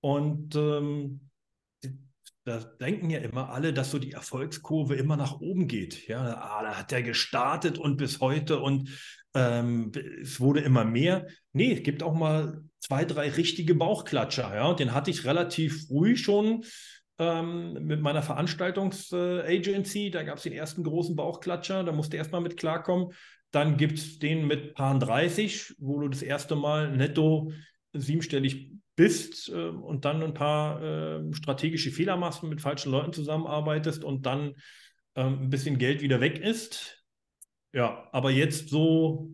[0.00, 1.27] Und ähm,
[2.48, 6.08] da denken ja immer alle, dass so die Erfolgskurve immer nach oben geht.
[6.08, 8.90] Ja, ah, da hat er gestartet und bis heute und
[9.34, 11.26] ähm, es wurde immer mehr.
[11.52, 14.54] Nee, es gibt auch mal zwei, drei richtige Bauchklatscher.
[14.54, 16.64] Ja, den hatte ich relativ früh schon
[17.18, 20.10] ähm, mit meiner Veranstaltungsagency.
[20.10, 21.84] Da gab es den ersten großen Bauchklatscher.
[21.84, 23.12] Da musste erst mal mit klarkommen.
[23.50, 27.52] Dann gibt es den mit Paar 30, wo du das erste Mal netto
[27.92, 33.12] siebenstellig bist äh, und dann ein paar äh, strategische Fehler machst und mit falschen Leuten
[33.12, 34.54] zusammenarbeitest und dann
[35.14, 37.04] äh, ein bisschen Geld wieder weg ist.
[37.72, 39.30] Ja, aber jetzt so,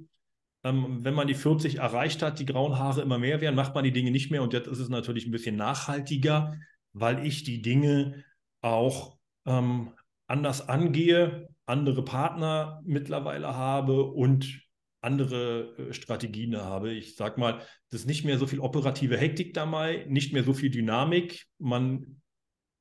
[0.64, 3.84] ähm, wenn man die 40 erreicht hat, die grauen Haare immer mehr werden, macht man
[3.84, 6.58] die Dinge nicht mehr und jetzt ist es natürlich ein bisschen nachhaltiger,
[6.92, 8.22] weil ich die Dinge
[8.60, 9.94] auch ähm,
[10.26, 14.62] anders angehe andere Partner mittlerweile habe und
[15.04, 16.92] andere äh, Strategien habe.
[16.92, 20.52] Ich sage mal, das ist nicht mehr so viel operative Hektik dabei, nicht mehr so
[20.52, 21.46] viel Dynamik.
[21.58, 22.20] Man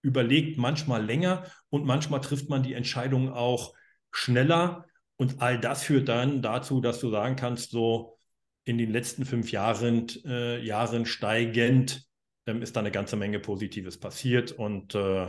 [0.01, 3.73] überlegt manchmal länger und manchmal trifft man die Entscheidung auch
[4.11, 4.85] schneller.
[5.15, 8.17] Und all das führt dann dazu, dass du sagen kannst, so
[8.65, 12.05] in den letzten fünf Jahren, äh, Jahren steigend
[12.45, 14.51] ähm, ist da eine ganze Menge Positives passiert.
[14.51, 15.27] Und äh,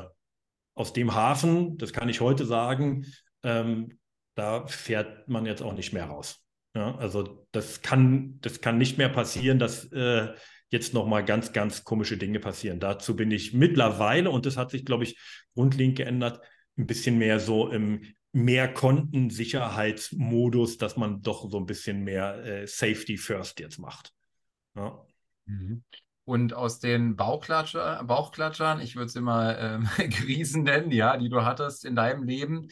[0.74, 3.06] aus dem Hafen, das kann ich heute sagen,
[3.42, 3.98] ähm,
[4.34, 6.43] da fährt man jetzt auch nicht mehr raus.
[6.74, 10.34] Ja, also das kann, das kann nicht mehr passieren, dass äh,
[10.70, 12.80] jetzt nochmal ganz, ganz komische Dinge passieren.
[12.80, 15.16] Dazu bin ich mittlerweile, und das hat sich, glaube ich,
[15.54, 16.40] grundlegend geändert,
[16.76, 22.66] ein bisschen mehr so im mehr Kontensicherheitsmodus, dass man doch so ein bisschen mehr äh,
[22.66, 24.12] Safety First jetzt macht.
[24.74, 25.06] Ja.
[25.46, 25.84] Mhm.
[26.24, 31.44] Und aus den Bauchklatscher, Bauchklatschern, ich würde es immer ähm, Krisen nennen, ja, die du
[31.44, 32.66] hattest in deinem Leben,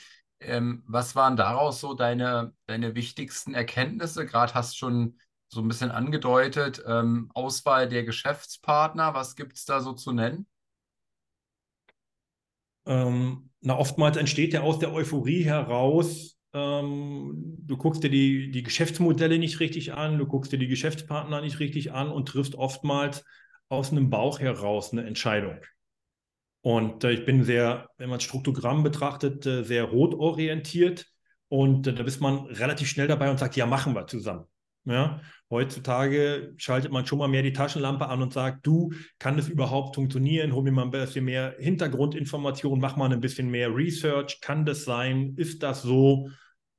[0.47, 4.27] ähm, was waren daraus so deine, deine wichtigsten Erkenntnisse?
[4.27, 9.65] Gerade hast du schon so ein bisschen angedeutet, ähm, Auswahl der Geschäftspartner, was gibt es
[9.65, 10.47] da so zu nennen?
[12.87, 18.63] Ähm, na, oftmals entsteht ja aus der Euphorie heraus, ähm, du guckst dir die, die
[18.63, 23.25] Geschäftsmodelle nicht richtig an, du guckst dir die Geschäftspartner nicht richtig an und triffst oftmals
[23.69, 25.61] aus einem Bauch heraus eine Entscheidung.
[26.63, 31.07] Und äh, ich bin sehr, wenn man Struktogramm betrachtet, äh, sehr rotorientiert.
[31.49, 34.47] Und äh, da ist man relativ schnell dabei und sagt, ja, machen wir zusammen.
[34.85, 39.49] Ja, heutzutage schaltet man schon mal mehr die Taschenlampe an und sagt, du, kann das
[39.49, 40.53] überhaupt funktionieren?
[40.53, 44.41] Hol mir mal ein bisschen mehr Hintergrundinformationen, mach mal ein bisschen mehr Research.
[44.41, 45.35] Kann das sein?
[45.37, 46.31] Ist das so?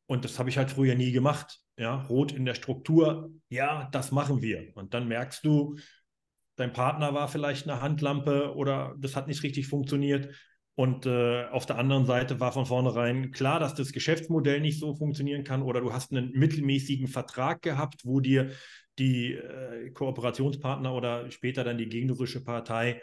[0.05, 1.59] Und das habe ich halt früher nie gemacht.
[1.77, 4.75] Ja, rot in der Struktur, ja, das machen wir.
[4.75, 5.77] Und dann merkst du,
[6.55, 10.33] dein Partner war vielleicht eine Handlampe oder das hat nicht richtig funktioniert.
[10.75, 14.95] Und äh, auf der anderen Seite war von vornherein klar, dass das Geschäftsmodell nicht so
[14.95, 18.51] funktionieren kann oder du hast einen mittelmäßigen Vertrag gehabt, wo dir
[18.97, 23.01] die äh, Kooperationspartner oder später dann die gegnerische Partei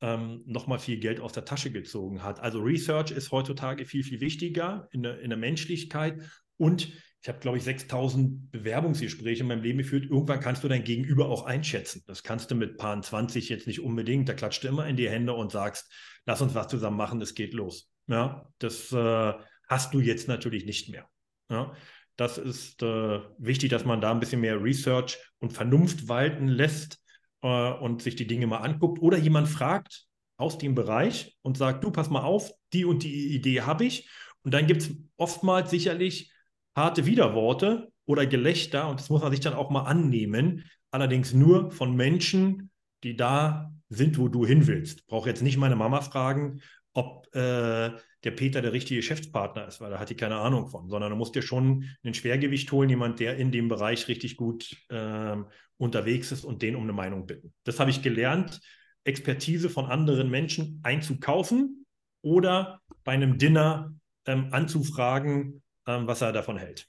[0.00, 2.38] ähm, nochmal viel Geld aus der Tasche gezogen hat.
[2.40, 6.22] Also Research ist heutzutage viel, viel wichtiger in der, in der Menschlichkeit
[6.56, 10.04] und ich habe, glaube ich, 6000 Bewerbungsgespräche in meinem Leben geführt.
[10.08, 12.04] Irgendwann kannst du dein Gegenüber auch einschätzen.
[12.06, 14.28] Das kannst du mit Paar 20 jetzt nicht unbedingt.
[14.28, 15.92] Da klatscht du immer in die Hände und sagst,
[16.26, 17.90] lass uns was zusammen machen, es geht los.
[18.06, 19.32] Ja, das äh,
[19.68, 21.08] hast du jetzt natürlich nicht mehr.
[21.50, 21.74] Ja,
[22.16, 27.02] das ist äh, wichtig, dass man da ein bisschen mehr Research und Vernunft walten lässt
[27.42, 31.82] äh, und sich die Dinge mal anguckt oder jemand fragt aus dem Bereich und sagt,
[31.82, 34.08] du pass mal auf, die und die Idee habe ich.
[34.42, 36.32] Und dann gibt es oftmals sicherlich
[36.74, 40.64] harte Widerworte oder Gelächter und das muss man sich dann auch mal annehmen.
[40.90, 42.70] Allerdings nur von Menschen,
[43.04, 45.06] die da sind, wo du hin willst.
[45.06, 46.60] Brauche jetzt nicht meine Mama fragen,
[46.94, 47.90] ob äh,
[48.24, 51.16] der Peter der richtige Geschäftspartner ist, weil da hat die keine Ahnung von, sondern du
[51.16, 55.36] musst dir schon ein Schwergewicht holen, jemand, der in dem Bereich richtig gut äh,
[55.76, 57.52] unterwegs ist und den um eine Meinung bitten.
[57.64, 58.60] Das habe ich gelernt,
[59.04, 61.86] Expertise von anderen Menschen einzukaufen
[62.20, 63.94] oder bei einem Dinner
[64.26, 66.86] ähm, anzufragen, ähm, was er davon hält.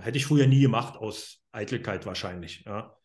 [0.00, 2.64] Hätte ich früher nie gemacht, aus Eitelkeit wahrscheinlich.
[2.64, 2.96] Ja.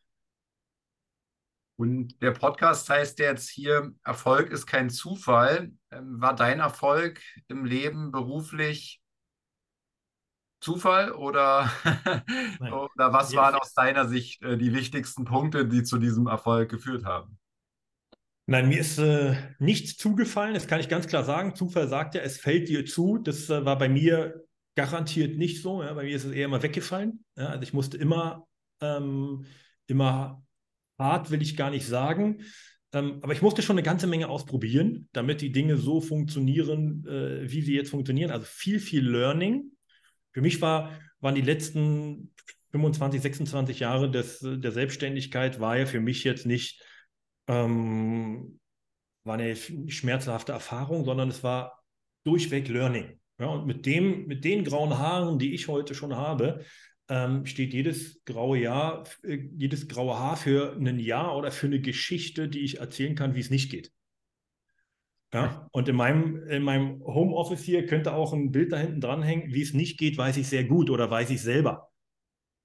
[1.78, 5.72] Und der Podcast heißt jetzt hier, Erfolg ist kein Zufall.
[5.92, 9.00] Ähm, war dein Erfolg im Leben beruflich
[10.60, 11.72] Zufall oder,
[12.60, 17.06] oder was waren aus deiner Sicht äh, die wichtigsten Punkte, die zu diesem Erfolg geführt
[17.06, 17.40] haben?
[18.48, 21.56] Nein, mir ist äh, nichts zugefallen, das kann ich ganz klar sagen.
[21.56, 23.18] Zufall sagt ja, es fällt dir zu.
[23.20, 25.84] Das äh, war bei mir garantiert nicht so.
[25.84, 25.94] Ja.
[25.94, 27.24] Bei mir ist es eher immer weggefallen.
[27.36, 27.48] Ja.
[27.48, 28.48] Also ich musste immer,
[28.82, 29.46] ähm,
[29.88, 30.44] immer
[30.98, 32.44] hart, will ich gar nicht sagen.
[32.94, 37.50] Ähm, aber ich musste schon eine ganze Menge ausprobieren, damit die Dinge so funktionieren, äh,
[37.50, 38.32] wie sie jetzt funktionieren.
[38.32, 39.72] Also viel, viel Learning.
[40.32, 42.34] Für mich war, waren die letzten
[42.72, 46.82] 25, 26 Jahre des, der Selbstständigkeit, war ja für mich jetzt nicht
[47.48, 48.60] ähm,
[49.24, 51.84] war eine schmerzhafte Erfahrung, sondern es war
[52.24, 53.20] durchweg Learning.
[53.42, 56.64] Ja, und mit, dem, mit den grauen Haaren, die ich heute schon habe,
[57.10, 61.82] ähm, steht jedes graue Jahr, äh, jedes graue Haar für ein Jahr oder für eine
[61.82, 63.92] Geschichte, die ich erzählen kann, wie es nicht geht.
[65.34, 69.52] Ja, und in meinem, in meinem Homeoffice hier könnte auch ein Bild da hinten dranhängen,
[69.52, 71.90] wie es nicht geht, weiß ich sehr gut oder weiß ich selber.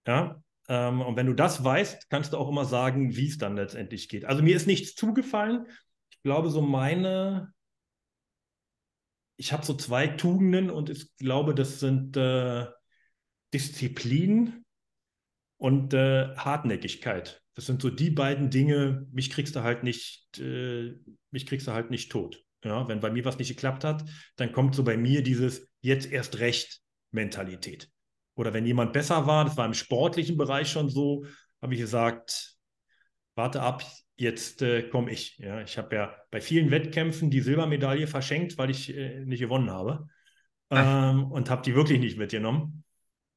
[0.07, 3.57] Ja, ähm, und wenn du das weißt, kannst du auch immer sagen, wie es dann
[3.57, 4.27] letztendlich geht.
[4.27, 5.67] Also mir ist nichts zugefallen.
[6.11, 7.55] Ich glaube, so meine
[9.37, 12.67] ich habe so zwei Tugenden und ich glaube, das sind äh,
[13.53, 14.65] Disziplin
[15.59, 17.43] und äh, Hartnäckigkeit.
[17.55, 20.95] Das sind so die beiden Dinge, mich kriegst du halt nicht, äh,
[21.31, 22.43] mich kriegst du halt nicht tot.
[22.65, 24.05] Ja, wenn bei mir was nicht geklappt hat,
[24.37, 26.81] dann kommt so bei mir dieses jetzt erst recht
[27.13, 27.91] Mentalität.
[28.35, 31.25] Oder wenn jemand besser war, das war im sportlichen Bereich schon so,
[31.63, 32.57] habe ich gesagt,
[33.35, 33.85] warte ab,
[34.17, 35.39] jetzt äh, komme ich.
[35.39, 39.71] Ja, ich habe ja bei vielen Wettkämpfen die Silbermedaille verschenkt, weil ich äh, nicht gewonnen
[39.71, 40.09] habe.
[40.71, 42.85] Ähm, und habe die wirklich nicht mitgenommen.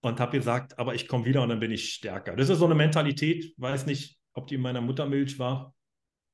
[0.02, 2.36] Und habe gesagt, aber ich komme wieder und dann bin ich stärker.
[2.36, 5.76] Das ist so eine Mentalität, weiß nicht, ob die in meiner Muttermilch war.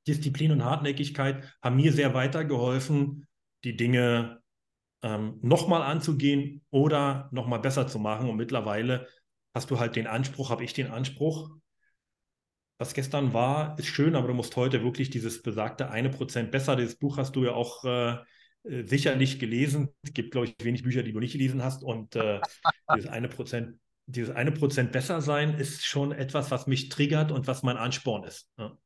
[0.07, 3.27] Disziplin und Hartnäckigkeit haben mir sehr weitergeholfen,
[3.63, 4.39] die Dinge
[5.01, 8.29] ähm, nochmal anzugehen oder nochmal besser zu machen.
[8.29, 9.07] Und mittlerweile
[9.55, 11.49] hast du halt den Anspruch, habe ich den Anspruch,
[12.77, 16.75] was gestern war, ist schön, aber du musst heute wirklich dieses besagte eine Prozent besser.
[16.75, 18.17] Dieses Buch hast du ja auch äh,
[18.63, 19.89] äh sicherlich gelesen.
[20.01, 21.83] Es gibt, glaube ich, wenig Bücher, die du nicht gelesen hast.
[21.83, 22.41] Und äh,
[22.95, 27.47] dieses eine Prozent, dieses eine Prozent besser sein ist schon etwas, was mich triggert und
[27.47, 28.49] was mein Ansporn ist.
[28.57, 28.77] Ja.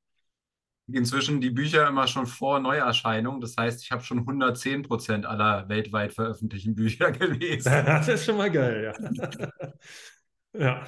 [0.91, 3.41] Inzwischen die Bücher immer schon vor Neuerscheinung.
[3.41, 7.71] Das heißt, ich habe schon 110 Prozent aller weltweit veröffentlichten Bücher gelesen.
[7.86, 10.60] Das ist schon mal geil, ja.
[10.60, 10.86] ja.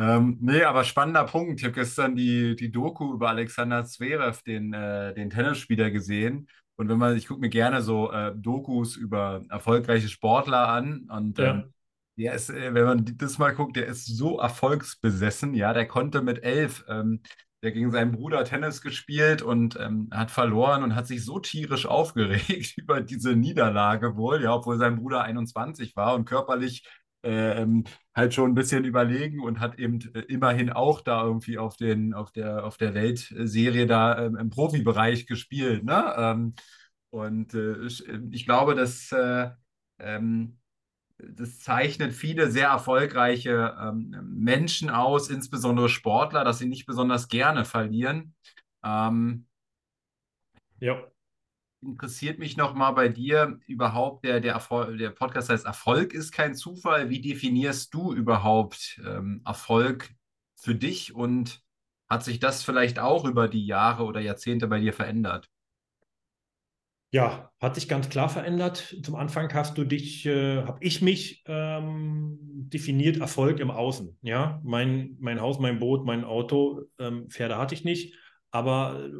[0.00, 1.60] Ähm, nee, aber spannender Punkt.
[1.60, 6.48] Ich habe gestern die, die Doku über Alexander Zverev, den, äh, den Tennisspieler, gesehen.
[6.76, 11.06] Und wenn man, ich gucke mir gerne so äh, Dokus über erfolgreiche Sportler an.
[11.10, 11.50] Und ja.
[11.50, 11.74] ähm,
[12.16, 15.52] der ist, äh, wenn man das mal guckt, der ist so erfolgsbesessen.
[15.52, 17.20] Ja, der konnte mit elf, ähm,
[17.62, 21.84] der gegen seinen Bruder Tennis gespielt und ähm, hat verloren und hat sich so tierisch
[21.86, 26.86] aufgeregt über diese Niederlage wohl, ja, obwohl sein Bruder 21 war und körperlich
[27.22, 31.76] ähm, halt schon ein bisschen überlegen und hat eben äh, immerhin auch da irgendwie auf,
[31.76, 35.84] den, auf, der, auf der Weltserie da ähm, im Profibereich gespielt.
[35.84, 36.14] Ne?
[36.16, 36.54] Ähm,
[37.10, 39.50] und äh, ich, ich, glaube, dass äh,
[39.98, 40.58] ähm,
[41.18, 47.64] das zeichnet viele sehr erfolgreiche ähm, Menschen aus, insbesondere Sportler, dass sie nicht besonders gerne
[47.64, 48.34] verlieren.
[48.82, 49.46] Ähm,
[50.80, 51.10] Ja.
[51.82, 54.60] Interessiert mich noch mal bei dir überhaupt, der, der,
[54.98, 57.08] der Podcast heißt Erfolg ist kein Zufall.
[57.08, 60.10] Wie definierst du überhaupt ähm, Erfolg
[60.56, 61.62] für dich und
[62.08, 65.48] hat sich das vielleicht auch über die Jahre oder Jahrzehnte bei dir verändert?
[67.12, 68.96] Ja, hat sich ganz klar verändert.
[69.02, 74.16] Zum Anfang hast du dich, äh, habe ich mich ähm, definiert, Erfolg im Außen.
[74.22, 78.14] Ja, mein, mein Haus, mein Boot, mein Auto, ähm, Pferde hatte ich nicht.
[78.52, 79.10] Aber äh,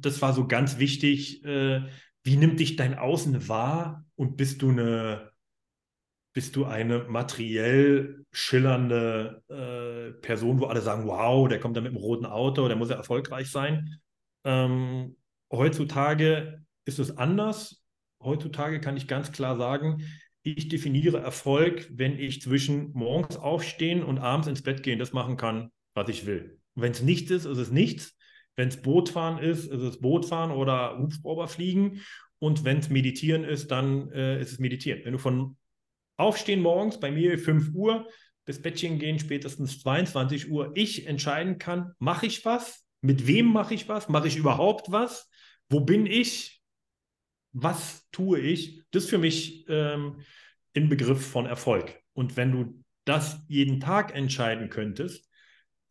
[0.00, 1.42] das war so ganz wichtig.
[1.42, 1.86] Äh,
[2.28, 5.32] wie nimmt dich dein Außen wahr und bist du eine,
[6.34, 11.92] bist du eine materiell schillernde äh, Person, wo alle sagen, wow, der kommt da mit
[11.92, 13.98] einem roten Auto, der muss ja erfolgreich sein.
[14.44, 15.16] Ähm,
[15.50, 17.82] heutzutage ist es anders.
[18.22, 20.04] Heutzutage kann ich ganz klar sagen,
[20.42, 25.38] ich definiere Erfolg, wenn ich zwischen morgens aufstehen und abends ins Bett gehen das machen
[25.38, 26.60] kann, was ich will.
[26.74, 28.17] Wenn es nichts ist, ist es nichts.
[28.58, 32.02] Wenn es Bootfahren ist, ist es Bootfahren oder Hubschrauber fliegen.
[32.38, 35.00] Und wenn es Meditieren ist, dann äh, ist es Meditieren.
[35.04, 35.56] Wenn du von
[36.16, 38.08] Aufstehen morgens, bei mir 5 Uhr,
[38.44, 42.84] bis Bettchen gehen spätestens 22 Uhr, ich entscheiden kann, mache ich was?
[43.00, 44.08] Mit wem mache ich was?
[44.08, 45.30] Mache ich überhaupt was?
[45.68, 46.58] Wo bin ich?
[47.52, 50.20] was tue ich, das ist für mich ähm,
[50.72, 52.00] Inbegriff von Erfolg.
[52.12, 55.28] Und wenn du das jeden Tag entscheiden könntest,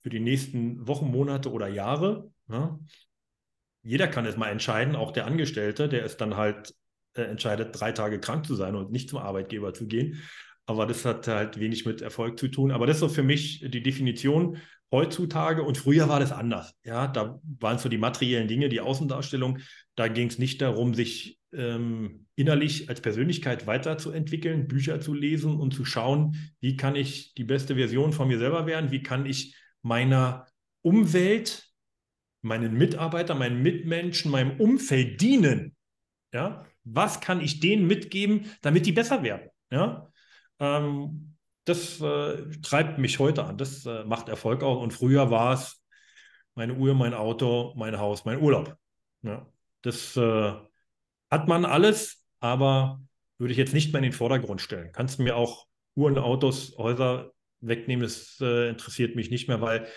[0.01, 2.79] für die nächsten Wochen, Monate oder Jahre, ja,
[3.83, 6.73] jeder kann es mal entscheiden, auch der Angestellte, der ist dann halt
[7.13, 10.21] äh, entscheidet, drei Tage krank zu sein und nicht zum Arbeitgeber zu gehen.
[10.65, 12.71] Aber das hat halt wenig mit Erfolg zu tun.
[12.71, 14.57] Aber das ist so für mich die Definition
[14.91, 16.73] heutzutage und früher war das anders.
[16.83, 19.59] Ja, da waren es so die materiellen Dinge, die Außendarstellung.
[19.95, 25.73] Da ging es nicht darum, sich ähm, innerlich als Persönlichkeit weiterzuentwickeln, Bücher zu lesen und
[25.73, 29.55] zu schauen, wie kann ich die beste Version von mir selber werden, wie kann ich
[29.81, 30.45] meiner
[30.81, 31.66] Umwelt,
[32.41, 35.75] meinen Mitarbeitern, meinen Mitmenschen, meinem Umfeld dienen.
[36.33, 39.49] Ja, was kann ich denen mitgeben, damit die besser werden?
[39.71, 40.11] Ja,
[40.59, 43.57] ähm, das äh, treibt mich heute an.
[43.57, 44.81] Das äh, macht Erfolg auch.
[44.81, 45.83] Und früher war es
[46.55, 48.75] meine Uhr, mein Auto, mein Haus, mein Urlaub.
[49.21, 49.45] Ja,
[49.81, 50.53] das äh,
[51.29, 53.01] hat man alles, aber
[53.37, 54.91] würde ich jetzt nicht mehr in den Vordergrund stellen.
[54.93, 59.87] Kannst du mir auch Uhren, Autos, Häuser wegnehmen, das äh, interessiert mich nicht mehr, weil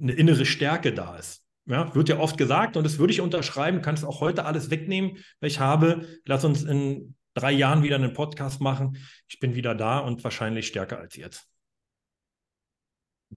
[0.00, 1.44] eine innere Stärke da ist.
[1.70, 5.18] Ja, wird ja oft gesagt und das würde ich unterschreiben, kannst auch heute alles wegnehmen,
[5.38, 6.04] weil ich habe.
[6.24, 8.98] Lass uns in drei Jahren wieder einen Podcast machen.
[9.28, 11.46] Ich bin wieder da und wahrscheinlich stärker als jetzt.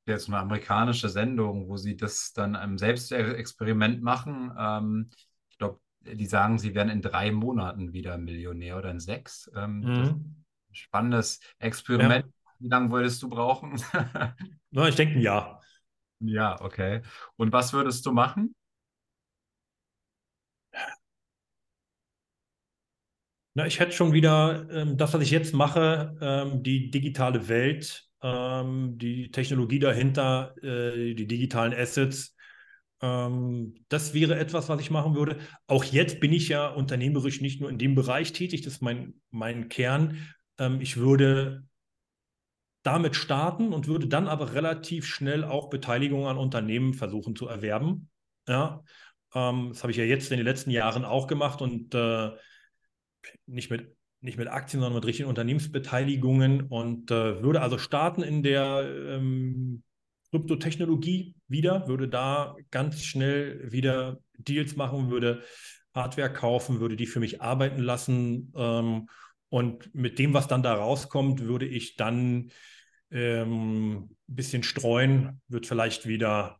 [0.07, 4.51] Jetzt eine amerikanische Sendung, wo sie das dann im Selbstexperiment machen.
[4.57, 5.11] Ähm,
[5.51, 9.51] ich glaube, die sagen, sie werden in drei Monaten wieder Millionär oder in sechs.
[9.55, 10.45] Ähm, mhm.
[10.71, 12.25] spannendes Experiment.
[12.25, 12.31] Ja.
[12.57, 13.79] Wie lange würdest du brauchen?
[14.71, 15.62] Na, ich denke ein Jahr.
[16.25, 17.01] Ja, okay.
[17.37, 18.55] Und was würdest du machen?
[23.55, 28.09] Na, ich hätte schon wieder ähm, das, was ich jetzt mache, ähm, die digitale Welt,
[28.23, 32.35] ähm, die Technologie dahinter, äh, die digitalen Assets.
[33.01, 35.37] Ähm, das wäre etwas, was ich machen würde.
[35.67, 39.15] Auch jetzt bin ich ja unternehmerisch nicht nur in dem Bereich tätig, das ist mein,
[39.29, 40.17] mein Kern.
[40.57, 41.63] Ähm, ich würde
[42.83, 48.09] damit starten und würde dann aber relativ schnell auch Beteiligung an Unternehmen versuchen zu erwerben.
[48.47, 48.83] Ja,
[49.33, 52.31] ähm, das habe ich ja jetzt in den letzten Jahren auch gemacht und äh,
[53.45, 58.43] nicht mit, nicht mit Aktien, sondern mit richtigen Unternehmensbeteiligungen und äh, würde also starten in
[58.43, 59.83] der ähm,
[60.31, 65.43] Kryptotechnologie wieder, würde da ganz schnell wieder Deals machen, würde
[65.93, 69.07] Hardware kaufen, würde die für mich arbeiten lassen ähm,
[69.49, 72.51] und mit dem, was dann da rauskommt, würde ich dann
[73.13, 76.59] ähm, bisschen streuen, würde vielleicht wieder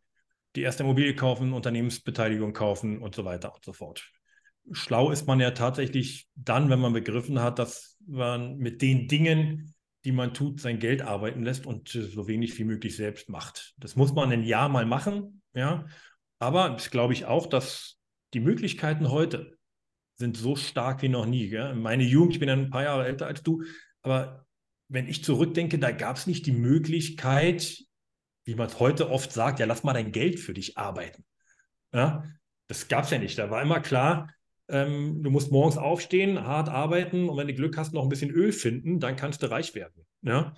[0.56, 4.04] die erste Immobilie kaufen, Unternehmensbeteiligung kaufen und so weiter und so fort
[4.72, 9.74] schlau ist man ja tatsächlich dann, wenn man begriffen hat, dass man mit den Dingen,
[10.04, 13.74] die man tut, sein Geld arbeiten lässt und so wenig wie möglich selbst macht.
[13.78, 15.86] Das muss man ein Jahr mal machen, ja.
[16.38, 17.98] Aber das glaube ich auch, dass
[18.34, 19.56] die Möglichkeiten heute
[20.16, 21.48] sind so stark wie noch nie.
[21.48, 21.74] Gell?
[21.74, 23.62] Meine Jugend, ich bin ja ein paar Jahre älter als du,
[24.02, 24.43] aber
[24.88, 27.84] wenn ich zurückdenke, da gab es nicht die Möglichkeit,
[28.44, 31.24] wie man es heute oft sagt, ja, lass mal dein Geld für dich arbeiten.
[31.92, 32.24] Ja,
[32.66, 33.38] das gab es ja nicht.
[33.38, 34.28] Da war immer klar,
[34.68, 38.30] ähm, du musst morgens aufstehen, hart arbeiten und wenn du Glück hast, noch ein bisschen
[38.30, 40.04] Öl finden, dann kannst du reich werden.
[40.22, 40.54] Ja?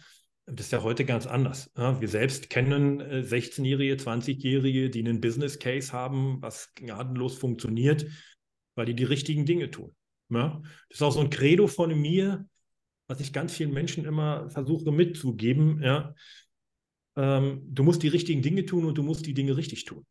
[0.46, 1.70] Das ist ja heute ganz anders.
[1.76, 2.00] Ja?
[2.00, 8.06] Wir selbst kennen äh, 16-Jährige, 20-Jährige, die einen Business Case haben, was gnadenlos funktioniert,
[8.76, 9.94] weil die die richtigen Dinge tun.
[10.30, 10.62] Ja?
[10.88, 12.46] Das ist auch so ein Credo von mir,
[13.08, 15.82] was ich ganz vielen Menschen immer versuche mitzugeben.
[15.82, 16.14] Ja?
[17.16, 20.04] Ähm, du musst die richtigen Dinge tun und du musst die Dinge richtig tun.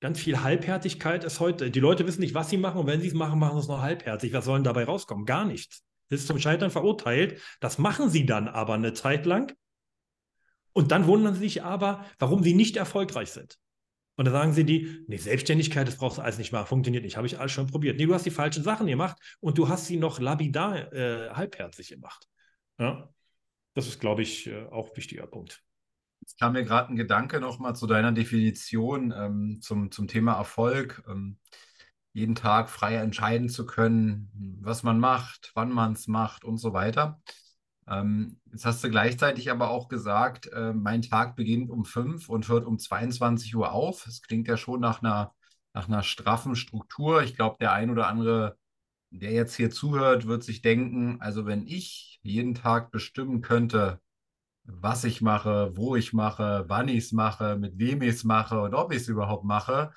[0.00, 1.70] Ganz viel Halbherzigkeit ist heute.
[1.70, 3.68] Die Leute wissen nicht, was sie machen und wenn sie es machen, machen sie es
[3.68, 4.32] noch halbherzig.
[4.32, 5.24] Was soll denn dabei rauskommen?
[5.24, 5.82] Gar nichts.
[6.08, 7.40] Das ist zum Scheitern verurteilt.
[7.60, 9.54] Das machen sie dann aber eine Zeit lang.
[10.72, 13.58] Und dann wundern sie sich aber, warum sie nicht erfolgreich sind.
[14.16, 17.16] Und dann sagen sie die, nee, Selbstständigkeit, das brauchst du alles nicht machen, funktioniert nicht,
[17.16, 17.98] habe ich alles schon probiert.
[17.98, 21.88] Nee, du hast die falschen Sachen gemacht und du hast sie noch labidar äh, halbherzig
[21.88, 22.26] gemacht.
[22.78, 23.08] Ja?
[23.74, 25.62] Das ist, glaube ich, äh, auch ein wichtiger Punkt.
[26.20, 31.04] Jetzt kam mir gerade ein Gedanke nochmal zu deiner Definition ähm, zum, zum Thema Erfolg.
[31.08, 31.38] Ähm,
[32.12, 34.30] jeden Tag frei entscheiden zu können,
[34.62, 37.20] was man macht, wann man es macht und so weiter.
[37.88, 42.48] Ähm, jetzt hast du gleichzeitig aber auch gesagt, äh, mein Tag beginnt um 5 und
[42.48, 44.04] hört um 22 Uhr auf.
[44.04, 45.34] Das klingt ja schon nach einer,
[45.74, 47.22] nach einer straffen Struktur.
[47.22, 48.56] Ich glaube, der ein oder andere,
[49.18, 54.00] der jetzt hier zuhört, wird sich denken, also wenn ich jeden Tag bestimmen könnte,
[54.64, 58.60] was ich mache, wo ich mache, wann ich es mache, mit wem ich es mache
[58.60, 59.92] und ob ich es überhaupt mache,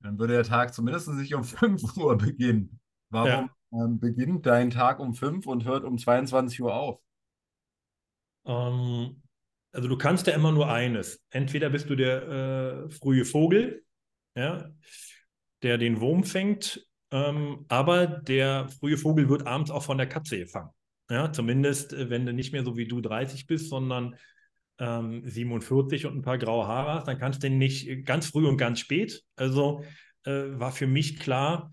[0.00, 2.80] dann würde der Tag zumindest nicht um 5 Uhr beginnen.
[3.10, 3.84] Warum ja.
[3.84, 7.00] ähm, beginnt dein Tag um 5 und hört um 22 Uhr auf?
[8.46, 9.22] Ähm,
[9.72, 11.20] also du kannst ja immer nur eines.
[11.30, 13.84] Entweder bist du der äh, frühe Vogel,
[14.34, 14.70] ja,
[15.62, 20.38] der den Wurm fängt, ähm, aber der frühe Vogel wird abends auch von der Katze
[20.38, 20.70] gefangen.
[21.10, 24.16] Ja, zumindest, äh, wenn du nicht mehr so wie du 30 bist, sondern
[24.78, 28.56] ähm, 47 und ein paar graue Haare hast, dann kannst du nicht ganz früh und
[28.56, 29.22] ganz spät.
[29.36, 29.84] Also
[30.24, 31.72] äh, war für mich klar,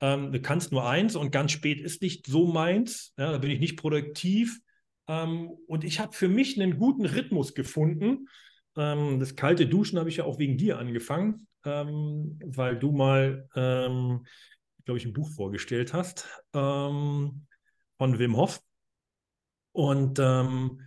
[0.00, 3.12] ähm, du kannst nur eins und ganz spät ist nicht so meins.
[3.18, 4.60] Ja, da bin ich nicht produktiv.
[5.08, 8.28] Ähm, und ich habe für mich einen guten Rhythmus gefunden.
[8.76, 13.48] Ähm, das kalte Duschen habe ich ja auch wegen dir angefangen, ähm, weil du mal,
[13.54, 14.26] ähm,
[14.86, 17.46] glaube ich, ein Buch vorgestellt hast ähm,
[17.98, 18.62] von Wim Hof.
[19.72, 20.80] Und ähm,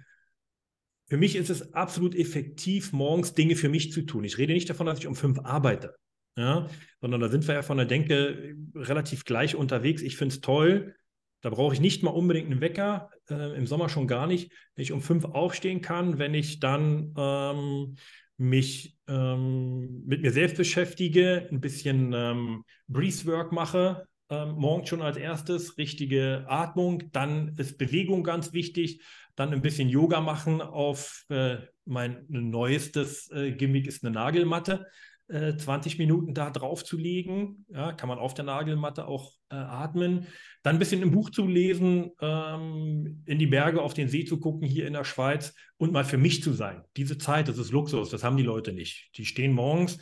[1.08, 4.24] für mich ist es absolut effektiv, morgens Dinge für mich zu tun.
[4.24, 5.96] Ich rede nicht davon, dass ich um fünf arbeite,
[6.38, 6.68] ja,
[7.02, 10.02] sondern da sind wir ja von der Denke relativ gleich unterwegs.
[10.02, 10.96] Ich finde es toll,
[11.42, 14.84] da brauche ich nicht mal unbedingt einen Wecker, äh, im Sommer schon gar nicht, wenn
[14.84, 17.98] ich um fünf aufstehen kann, wenn ich dann ähm,
[18.40, 25.18] mich ähm, mit mir selbst beschäftige, ein bisschen ähm, Breathwork mache, ähm, morgens schon als
[25.18, 29.02] erstes, richtige Atmung, dann ist Bewegung ganz wichtig,
[29.36, 34.86] dann ein bisschen Yoga machen auf äh, mein neuestes äh, Gimmick ist eine Nagelmatte.
[35.32, 37.66] 20 äh, Minuten da drauf zu legen.
[37.70, 40.28] Ja, kann man auf der Nagelmatte auch äh, atmen.
[40.62, 44.40] Dann ein bisschen im Buch zu lesen, ähm, in die Berge, auf den See zu
[44.40, 46.84] gucken, hier in der Schweiz und mal für mich zu sein.
[46.98, 49.10] Diese Zeit, das ist Luxus, das haben die Leute nicht.
[49.18, 49.98] Die stehen morgens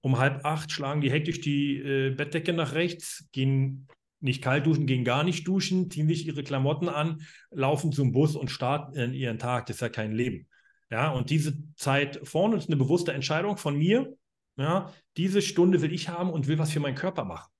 [0.00, 3.86] um halb acht, schlagen die hektisch die äh, Bettdecke nach rechts, gehen
[4.20, 8.36] nicht kalt duschen, gehen gar nicht duschen, ziehen sich ihre Klamotten an, laufen zum Bus
[8.36, 9.66] und starten in ihren Tag.
[9.66, 10.46] Das ist ja kein Leben.
[10.90, 14.12] Ja, und diese Zeit vorne ist eine bewusste Entscheidung von mir,
[14.56, 17.50] ja, diese Stunde will ich haben und will was für meinen Körper machen.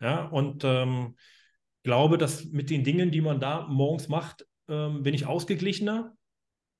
[0.00, 1.16] Ja, und ähm,
[1.84, 6.14] glaube, dass mit den Dingen, die man da morgens macht, ähm, bin ich ausgeglichener.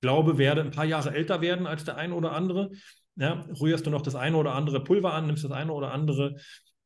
[0.00, 2.72] Glaube, werde ein paar Jahre älter werden als der eine oder andere.
[3.16, 6.36] Ja, rührst du noch das eine oder andere Pulver an, nimmst das eine oder andere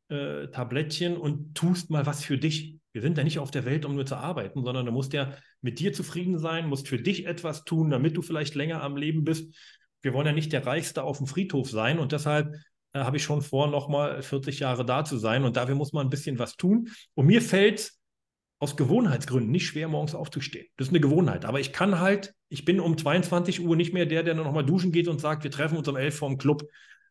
[0.09, 2.77] äh, Tablettchen und tust mal was für dich.
[2.93, 5.33] Wir sind ja nicht auf der Welt, um nur zu arbeiten, sondern du musst ja
[5.62, 9.25] mit dir zufrieden sein, musst für dich etwas tun, damit du vielleicht länger am Leben
[9.25, 9.55] bist
[10.03, 12.55] wir wollen ja nicht der Reichste auf dem Friedhof sein und deshalb
[12.93, 16.07] äh, habe ich schon vor, nochmal 40 Jahre da zu sein und dafür muss man
[16.07, 16.89] ein bisschen was tun.
[17.14, 17.93] Und mir fällt
[18.61, 20.67] aus Gewohnheitsgründen nicht schwer, morgens aufzustehen.
[20.77, 21.45] Das ist eine Gewohnheit.
[21.45, 24.91] Aber ich kann halt, ich bin um 22 Uhr nicht mehr der, der nochmal duschen
[24.91, 26.65] geht und sagt, wir treffen uns um 11 Uhr im Club.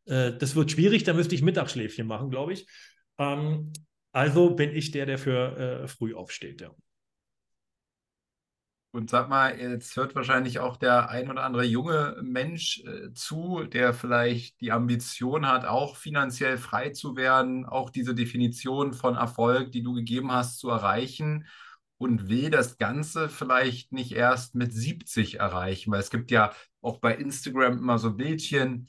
[0.05, 2.67] Äh, das wird schwierig, da müsste ich Mittagsschläfchen machen, glaube ich.
[3.17, 3.71] Ähm,
[4.11, 6.61] also bin ich der, der für äh, früh aufsteht.
[6.61, 6.71] Ja.
[8.91, 13.63] Und sag mal, jetzt hört wahrscheinlich auch der ein oder andere junge Mensch äh, zu,
[13.63, 19.71] der vielleicht die Ambition hat, auch finanziell frei zu werden, auch diese Definition von Erfolg,
[19.71, 21.45] die du gegeben hast, zu erreichen
[21.97, 26.99] und will das Ganze vielleicht nicht erst mit 70 erreichen, weil es gibt ja auch
[26.99, 28.87] bei Instagram immer so Bildchen,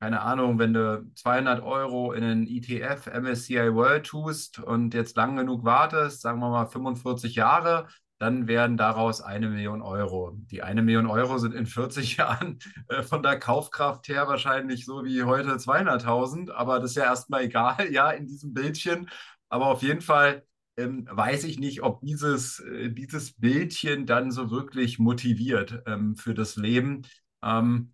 [0.00, 5.36] keine Ahnung, wenn du 200 Euro in einen ETF MSCI World tust und jetzt lang
[5.36, 7.88] genug wartest, sagen wir mal 45 Jahre,
[8.18, 10.32] dann werden daraus eine Million Euro.
[10.50, 12.58] Die eine Million Euro sind in 40 Jahren
[12.88, 17.44] äh, von der Kaufkraft her wahrscheinlich so wie heute 200.000, aber das ist ja erstmal
[17.44, 19.08] egal, ja, in diesem Bildchen.
[19.48, 20.44] Aber auf jeden Fall
[20.76, 26.34] ähm, weiß ich nicht, ob dieses, äh, dieses Bildchen dann so wirklich motiviert ähm, für
[26.34, 27.02] das Leben.
[27.42, 27.92] Ähm,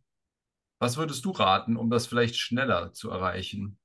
[0.78, 3.78] was würdest du raten, um das vielleicht schneller zu erreichen?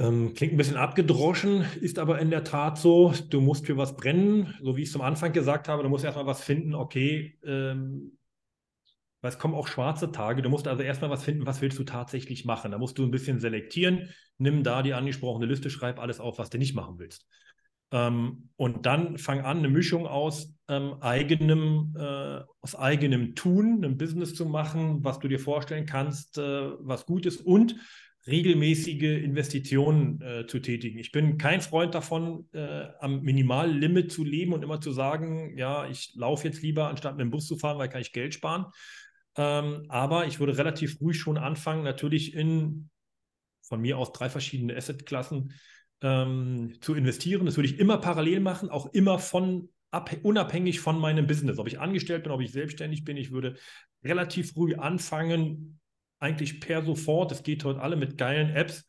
[0.00, 3.12] Ähm, klingt ein bisschen abgedroschen, ist aber in der Tat so.
[3.30, 5.82] Du musst für was brennen, so wie ich es am Anfang gesagt habe.
[5.82, 8.16] Du musst erstmal was finden, okay, ähm,
[9.20, 10.42] weil es kommen auch schwarze Tage.
[10.42, 12.70] Du musst also erstmal was finden, was willst du tatsächlich machen.
[12.70, 14.10] Da musst du ein bisschen selektieren.
[14.38, 17.26] Nimm da die angesprochene Liste, schreib alles auf, was du nicht machen willst.
[17.90, 23.96] Ähm, und dann fang an, eine Mischung aus ähm, eigenem, äh, aus eigenem Tun, einem
[23.98, 27.74] Business zu machen, was du dir vorstellen kannst, äh, was gut ist und
[28.28, 30.98] regelmäßige Investitionen äh, zu tätigen.
[30.98, 35.88] Ich bin kein Freund davon, äh, am Minimallimit zu leben und immer zu sagen, ja,
[35.88, 38.66] ich laufe jetzt lieber, anstatt mit dem Bus zu fahren, weil kann ich Geld sparen.
[39.36, 42.90] Ähm, aber ich würde relativ ruhig schon anfangen, natürlich in
[43.62, 45.52] von mir aus drei verschiedene Assetklassen
[46.02, 47.46] ähm, zu investieren.
[47.46, 49.68] Das würde ich immer parallel machen, auch immer von
[50.22, 51.58] unabhängig von meinem Business.
[51.58, 53.56] Ob ich angestellt bin, ob ich selbstständig bin, ich würde
[54.04, 55.77] relativ früh anfangen,
[56.18, 57.32] eigentlich per sofort.
[57.32, 58.84] Es geht heute alle mit geilen Apps,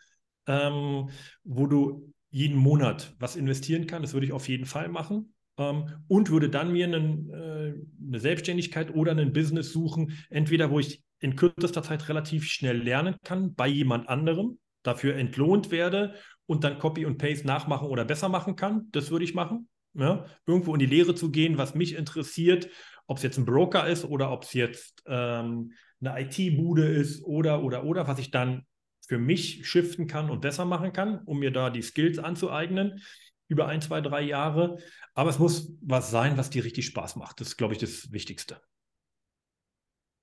[0.48, 1.10] ähm,
[1.44, 4.06] wo du jeden Monat was investieren kannst.
[4.06, 5.34] Das würde ich auf jeden Fall machen.
[5.58, 7.74] Ähm, und würde dann mir einen, äh,
[8.08, 13.16] eine Selbstständigkeit oder ein Business suchen, entweder wo ich in kürzester Zeit relativ schnell lernen
[13.24, 16.16] kann bei jemand anderem, dafür entlohnt werde
[16.46, 18.88] und dann Copy und Paste nachmachen oder besser machen kann.
[18.92, 19.68] Das würde ich machen.
[19.94, 20.26] Ja?
[20.46, 22.70] Irgendwo in die Lehre zu gehen, was mich interessiert,
[23.08, 27.64] ob es jetzt ein Broker ist oder ob es jetzt ähm, eine IT-Bude ist oder,
[27.64, 28.66] oder, oder, was ich dann
[29.06, 33.02] für mich shiften kann und besser machen kann, um mir da die Skills anzueignen
[33.48, 34.78] über ein, zwei, drei Jahre.
[35.16, 37.42] Aber es muss was sein, was dir richtig Spaß macht.
[37.42, 38.62] Das ist, glaube ich, das Wichtigste.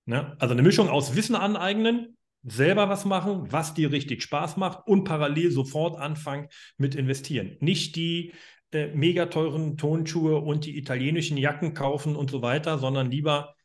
[0.07, 0.37] Ja?
[0.39, 5.03] Also eine Mischung aus Wissen aneignen, selber was machen, was dir richtig Spaß macht und
[5.03, 7.57] parallel sofort anfangen mit investieren.
[7.59, 8.33] Nicht die
[8.71, 13.56] äh, mega teuren Tonschuhe und die italienischen Jacken kaufen und so weiter, sondern lieber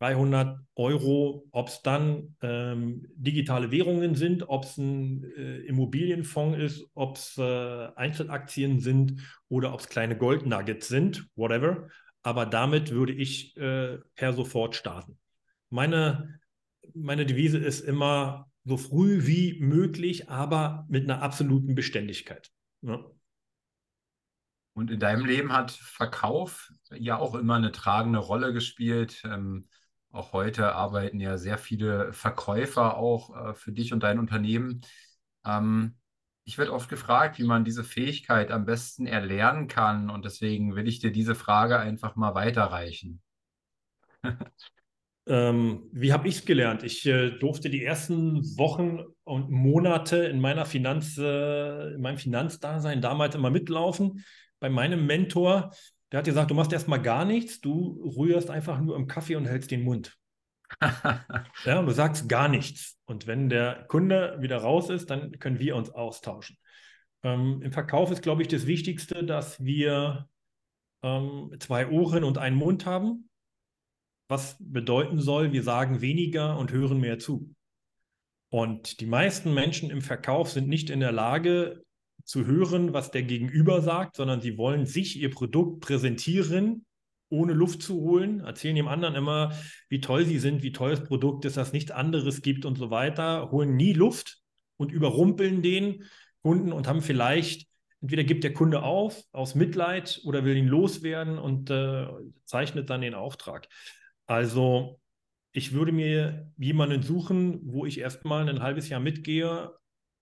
[0.00, 6.90] 300 Euro, ob es dann ähm, digitale Währungen sind, ob es ein äh, Immobilienfonds ist,
[6.94, 11.88] ob es äh, Einzelaktien sind oder ob es kleine Goldnuggets sind, whatever.
[12.22, 15.18] Aber damit würde ich äh, per sofort starten.
[15.68, 16.40] Meine
[16.94, 22.50] meine Devise ist immer so früh wie möglich, aber mit einer absoluten Beständigkeit.
[22.82, 23.04] Ja.
[24.74, 29.22] Und in deinem Leben hat Verkauf ja auch immer eine tragende Rolle gespielt.
[29.24, 29.68] Ähm,
[30.12, 34.80] auch heute arbeiten ja sehr viele Verkäufer auch äh, für dich und dein Unternehmen.
[35.44, 35.96] Ähm,
[36.44, 40.10] ich werde oft gefragt, wie man diese Fähigkeit am besten erlernen kann.
[40.10, 43.22] Und deswegen will ich dir diese Frage einfach mal weiterreichen.
[45.26, 46.82] Ähm, wie habe ich es gelernt?
[46.82, 53.00] Ich äh, durfte die ersten Wochen und Monate in meiner Finanz, äh, in meinem Finanzdasein
[53.00, 54.24] damals immer mitlaufen.
[54.58, 55.72] Bei meinem Mentor,
[56.10, 59.46] der hat gesagt, du machst erstmal gar nichts, du rührst einfach nur im Kaffee und
[59.46, 60.18] hältst den Mund.
[61.64, 62.98] ja, und du sagst gar nichts.
[63.04, 66.56] Und wenn der Kunde wieder raus ist, dann können wir uns austauschen.
[67.22, 70.28] Ähm, Im Verkauf ist, glaube ich, das Wichtigste, dass wir
[71.02, 73.30] ähm, zwei Ohren und einen Mund haben
[74.30, 77.52] was bedeuten soll, wir sagen weniger und hören mehr zu.
[78.48, 81.84] Und die meisten Menschen im Verkauf sind nicht in der Lage
[82.30, 86.86] zu hören, was der Gegenüber sagt, sondern sie wollen sich ihr Produkt präsentieren,
[87.28, 89.52] ohne Luft zu holen, erzählen dem anderen immer,
[89.88, 92.78] wie toll sie sind, wie toll das Produkt ist, dass es nichts anderes gibt und
[92.78, 94.38] so weiter, holen nie Luft
[94.76, 96.04] und überrumpeln den
[96.42, 97.68] Kunden und haben vielleicht
[98.00, 102.06] entweder gibt der Kunde auf aus Mitleid oder will ihn loswerden und äh,
[102.44, 103.68] zeichnet dann den Auftrag.
[104.26, 105.00] Also
[105.50, 109.72] ich würde mir jemanden suchen, wo ich erstmal ein halbes Jahr mitgehe,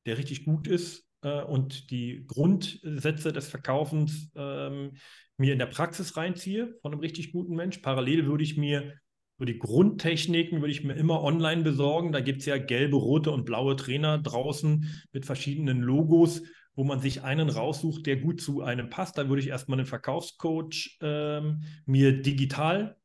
[0.07, 4.93] der richtig gut ist äh, und die Grundsätze des Verkaufens ähm,
[5.37, 7.79] mir in der Praxis reinziehe von einem richtig guten Mensch.
[7.79, 8.95] Parallel würde ich mir
[9.39, 12.11] so die Grundtechniken würde ich mir immer online besorgen.
[12.11, 16.43] Da gibt es ja gelbe, rote und blaue Trainer draußen mit verschiedenen Logos,
[16.75, 19.17] wo man sich einen raussucht, der gut zu einem passt.
[19.17, 22.97] Da würde ich erstmal einen Verkaufscoach ähm, mir digital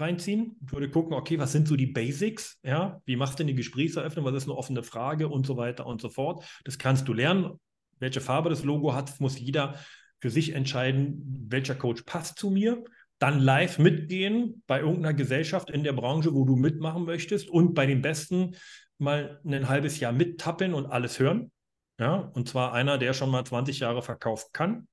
[0.00, 0.56] reinziehen.
[0.60, 2.58] Würde gucken, okay, was sind so die Basics?
[2.62, 4.24] Ja, wie machst du die Gesprächseröffnung?
[4.24, 6.44] Was ist eine offene Frage und so weiter und so fort?
[6.64, 7.60] Das kannst du lernen.
[7.98, 9.78] Welche Farbe das Logo hat, muss jeder
[10.20, 12.84] für sich entscheiden, welcher Coach passt zu mir.
[13.18, 17.84] Dann live mitgehen bei irgendeiner Gesellschaft in der Branche, wo du mitmachen möchtest und bei
[17.86, 18.56] den Besten
[18.98, 21.50] mal ein halbes Jahr mittappen und alles hören.
[21.98, 24.88] Ja, und zwar einer, der schon mal 20 Jahre verkaufen kann.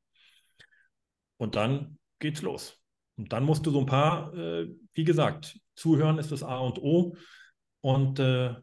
[1.38, 2.82] Und dann geht's los.
[3.18, 6.80] Und dann musst du so ein paar, äh, wie gesagt, zuhören ist das A und
[6.80, 7.16] O.
[7.82, 8.54] Und äh,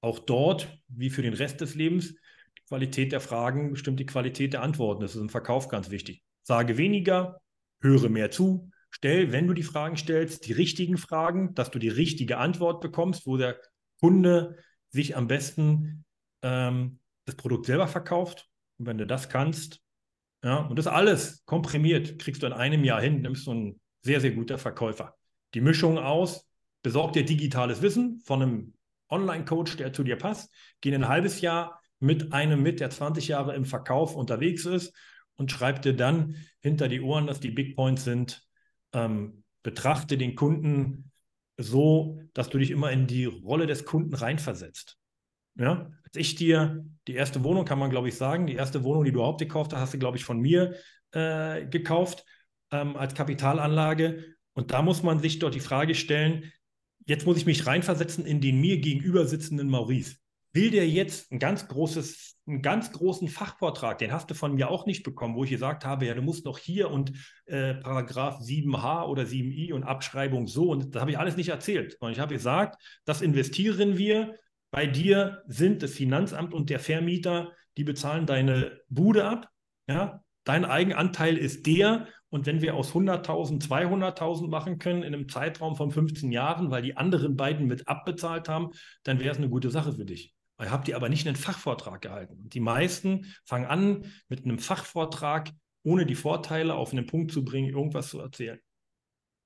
[0.00, 2.14] auch dort, wie für den Rest des Lebens,
[2.58, 5.02] die Qualität der Fragen bestimmt die Qualität der Antworten.
[5.02, 6.22] Das ist im Verkauf ganz wichtig.
[6.42, 7.40] Sage weniger,
[7.80, 8.70] höre mehr zu.
[8.90, 13.26] Stell, wenn du die Fragen stellst, die richtigen Fragen, dass du die richtige Antwort bekommst,
[13.26, 13.60] wo der
[14.00, 14.56] Kunde
[14.88, 16.04] sich am besten
[16.42, 18.48] ähm, das Produkt selber verkauft.
[18.78, 19.80] Und wenn du das kannst,
[20.42, 24.20] ja, und das alles komprimiert, kriegst du in einem Jahr hin, nimmst du ein sehr,
[24.20, 25.16] sehr guter Verkäufer.
[25.54, 26.48] Die Mischung aus
[26.82, 28.74] besorg dir digitales Wissen von einem
[29.10, 33.54] Online-Coach, der zu dir passt, geh ein halbes Jahr mit einem mit, der 20 Jahre
[33.54, 34.94] im Verkauf unterwegs ist
[35.36, 38.46] und schreib dir dann hinter die Ohren, dass die Big Points sind.
[38.92, 41.10] Ähm, betrachte den Kunden
[41.58, 44.96] so, dass du dich immer in die Rolle des Kunden reinversetzt.
[45.56, 45.90] Ja?
[46.04, 49.12] Als ich dir die erste Wohnung, kann man glaube ich sagen, die erste Wohnung, die
[49.12, 50.74] du überhaupt gekauft hast, hast du glaube ich von mir
[51.12, 52.24] äh, gekauft
[52.70, 54.36] ähm, als Kapitalanlage.
[54.52, 56.52] Und da muss man sich dort die Frage stellen,
[57.06, 60.16] jetzt muss ich mich reinversetzen in den mir gegenüber sitzenden Maurice.
[60.52, 64.68] Will der jetzt ein ganz großes, einen ganz großen Fachvortrag, den hast du von mir
[64.68, 67.12] auch nicht bekommen, wo ich gesagt habe, ja, du musst noch hier und
[67.46, 71.96] äh, Paragraph 7h oder 7i und Abschreibung so und das habe ich alles nicht erzählt.
[72.00, 74.34] Und ich habe gesagt, das investieren wir.
[74.72, 79.48] Bei dir sind das Finanzamt und der Vermieter, die bezahlen deine Bude ab.
[79.88, 85.28] Ja, dein Eigenanteil ist der und wenn wir aus 100.000 200.000 machen können in einem
[85.28, 88.70] Zeitraum von 15 Jahren, weil die anderen beiden mit abbezahlt haben,
[89.02, 90.34] dann wäre es eine gute Sache für dich.
[90.60, 92.48] Ihr habt ihr aber nicht einen Fachvortrag gehalten.
[92.48, 95.50] Die meisten fangen an, mit einem Fachvortrag,
[95.82, 98.60] ohne die Vorteile auf einen Punkt zu bringen, irgendwas zu erzählen.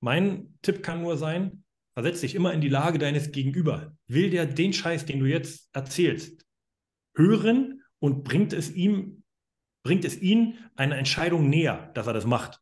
[0.01, 1.63] Mein Tipp kann nur sein,
[1.93, 3.95] versetz dich immer in die Lage deines Gegenüber.
[4.07, 6.45] Will der den Scheiß, den du jetzt erzählst,
[7.15, 9.23] hören und bringt es ihm,
[9.83, 12.59] bringt es ihn eine Entscheidung näher, dass er das macht?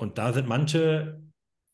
[0.00, 1.20] Und da sind manche,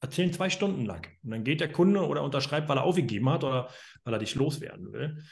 [0.01, 1.07] erzählen zwei Stunden lang.
[1.23, 3.71] Und dann geht der Kunde oder unterschreibt, weil er aufgegeben hat oder
[4.03, 5.23] weil er dich loswerden will.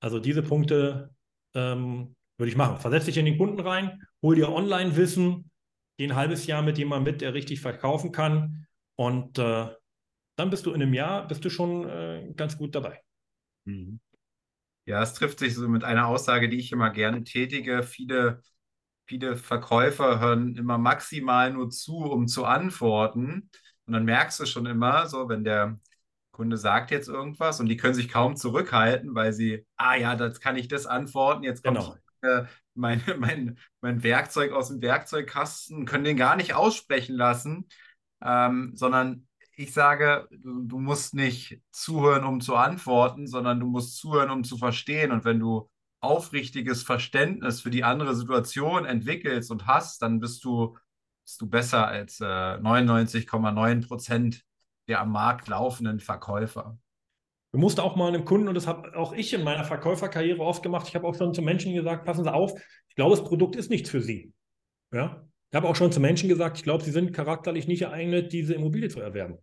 [0.00, 1.14] Also diese Punkte
[1.54, 2.78] ähm, würde ich machen.
[2.78, 5.50] Versetz dich in den Kunden rein, hol dir Online-Wissen,
[5.96, 8.66] geh ein halbes Jahr mit jemandem mit, der richtig verkaufen kann.
[8.96, 9.68] Und äh,
[10.36, 13.00] dann bist du in einem Jahr, bist du schon äh, ganz gut dabei.
[13.64, 13.98] Mhm.
[14.84, 17.82] Ja, es trifft sich so mit einer Aussage, die ich immer gerne tätige.
[17.82, 18.42] Viele
[19.06, 23.50] viele Verkäufer hören immer maximal nur zu, um zu antworten.
[23.86, 25.78] Und dann merkst du schon immer, so, wenn der
[26.30, 30.40] Kunde sagt jetzt irgendwas und die können sich kaum zurückhalten, weil sie, ah ja, das
[30.40, 31.96] kann ich das antworten, jetzt kommt genau.
[32.22, 37.68] äh, mein, mein, mein Werkzeug aus dem Werkzeugkasten, können den gar nicht aussprechen lassen,
[38.22, 39.26] ähm, sondern
[39.56, 44.44] ich sage, du, du musst nicht zuhören, um zu antworten, sondern du musst zuhören, um
[44.44, 45.12] zu verstehen.
[45.12, 45.70] Und wenn du
[46.02, 50.76] aufrichtiges Verständnis für die andere Situation entwickelst und hast, dann bist du,
[51.24, 54.44] bist du besser als äh, 99,9 Prozent
[54.88, 56.76] der am Markt laufenden Verkäufer.
[57.52, 60.62] Du musst auch mal einem Kunden, und das habe auch ich in meiner Verkäuferkarriere oft
[60.62, 62.54] gemacht, ich habe auch schon zu Menschen gesagt, passen Sie auf,
[62.88, 64.32] ich glaube, das Produkt ist nichts für Sie.
[64.92, 65.24] Ja?
[65.50, 68.54] Ich habe auch schon zu Menschen gesagt, ich glaube, Sie sind charakterlich nicht geeignet, diese
[68.54, 69.38] Immobilie zu erwerben.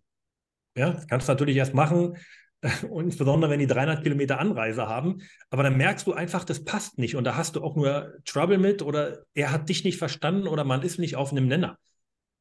[0.75, 2.17] Ja, das kannst du natürlich erst machen,
[2.89, 5.21] und insbesondere wenn die 300 Kilometer Anreise haben.
[5.49, 8.57] Aber dann merkst du einfach, das passt nicht und da hast du auch nur Trouble
[8.57, 11.77] mit oder er hat dich nicht verstanden oder man ist nicht auf einem Nenner.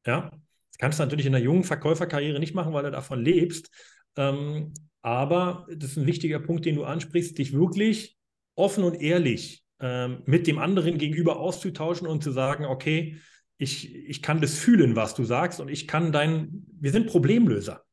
[0.05, 3.69] Ja, das kannst du natürlich in der jungen Verkäuferkarriere nicht machen, weil du davon lebst.
[4.15, 8.17] Ähm, aber das ist ein wichtiger Punkt, den du ansprichst, dich wirklich
[8.55, 13.17] offen und ehrlich ähm, mit dem anderen gegenüber auszutauschen und zu sagen, okay,
[13.57, 17.83] ich, ich kann das fühlen, was du sagst und ich kann dein, wir sind Problemlöser.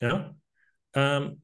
[0.00, 0.36] Ja,
[0.92, 1.40] ähm,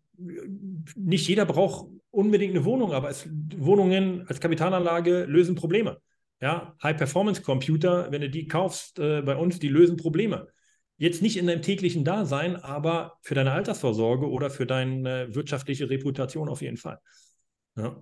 [0.96, 6.00] nicht jeder braucht unbedingt eine Wohnung, aber es, Wohnungen als Kapitalanlage lösen Probleme.
[6.40, 10.48] Ja, High-Performance-Computer, wenn du die kaufst äh, bei uns, die lösen Probleme.
[10.96, 16.48] Jetzt nicht in deinem täglichen Dasein, aber für deine Altersvorsorge oder für deine wirtschaftliche Reputation
[16.48, 16.98] auf jeden Fall.
[17.76, 17.96] Ja.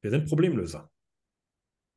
[0.00, 0.90] Wir sind Problemlöser.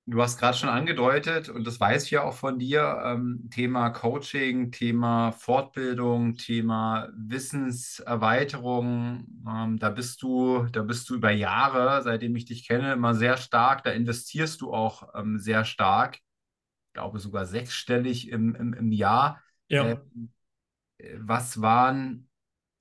[0.09, 3.89] Du hast gerade schon angedeutet, und das weiß ich ja auch von dir, ähm, Thema
[3.89, 9.27] Coaching, Thema Fortbildung, Thema Wissenserweiterung.
[9.45, 13.35] Ähm, da bist du, da bist du über Jahre, seitdem ich dich kenne, immer sehr
[13.35, 13.83] stark.
[13.83, 16.15] Da investierst du auch ähm, sehr stark.
[16.15, 19.41] Ich glaube sogar sechsstellig im, im, im Jahr.
[19.67, 19.89] Ja.
[19.89, 19.97] Äh,
[21.17, 22.29] was waren,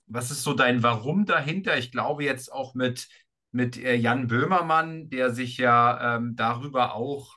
[0.06, 1.76] was ist so dein Warum dahinter?
[1.76, 3.08] Ich glaube jetzt auch mit
[3.56, 7.36] mit äh, Jan Böhmermann, der sich ja ähm, darüber auch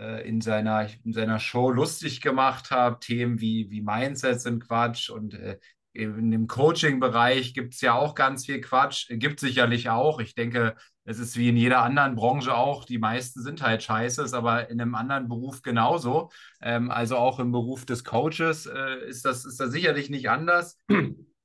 [0.00, 3.02] äh, in, seiner, in seiner Show lustig gemacht hat.
[3.02, 5.58] Themen wie, wie Mindset sind Quatsch und äh,
[5.92, 9.06] in dem Coaching-Bereich gibt es ja auch ganz viel Quatsch.
[9.08, 10.20] Gibt sicherlich auch.
[10.20, 10.74] Ich denke,
[11.04, 12.84] es ist wie in jeder anderen Branche auch.
[12.84, 16.30] Die meisten sind halt scheiße, ist aber in einem anderen Beruf genauso.
[16.60, 20.78] Ähm, also auch im Beruf des Coaches äh, ist, das, ist das sicherlich nicht anders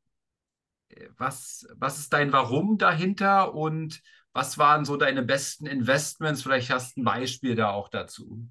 [1.17, 4.01] was, was ist dein Warum dahinter und
[4.33, 6.43] was waren so deine besten Investments?
[6.43, 8.47] Vielleicht hast du ein Beispiel da auch dazu.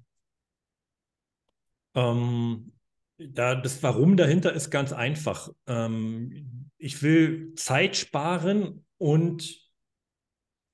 [1.95, 2.73] Ähm,
[3.17, 5.49] da das Warum dahinter ist ganz einfach.
[5.67, 9.59] Ähm, ich will Zeit sparen und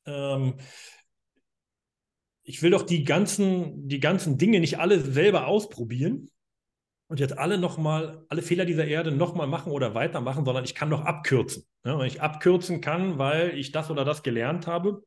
[0.05, 0.55] ähm,
[2.43, 6.29] ich will doch die ganzen, die ganzen Dinge nicht alle selber ausprobieren,
[7.07, 10.89] und jetzt alle nochmal, alle Fehler dieser Erde nochmal machen oder weitermachen, sondern ich kann
[10.89, 11.65] noch abkürzen.
[11.85, 15.03] Ja, wenn ich abkürzen kann, weil ich das oder das gelernt habe,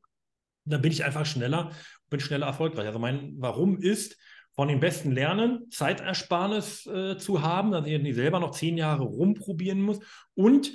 [0.64, 1.72] dann bin ich einfach schneller,
[2.08, 2.86] bin schneller erfolgreich.
[2.86, 4.16] Also mein Warum ist,
[4.52, 9.04] von den Besten lernen, Zeitersparnis äh, zu haben, dass ich nicht selber noch zehn Jahre
[9.04, 10.00] rumprobieren muss
[10.34, 10.72] und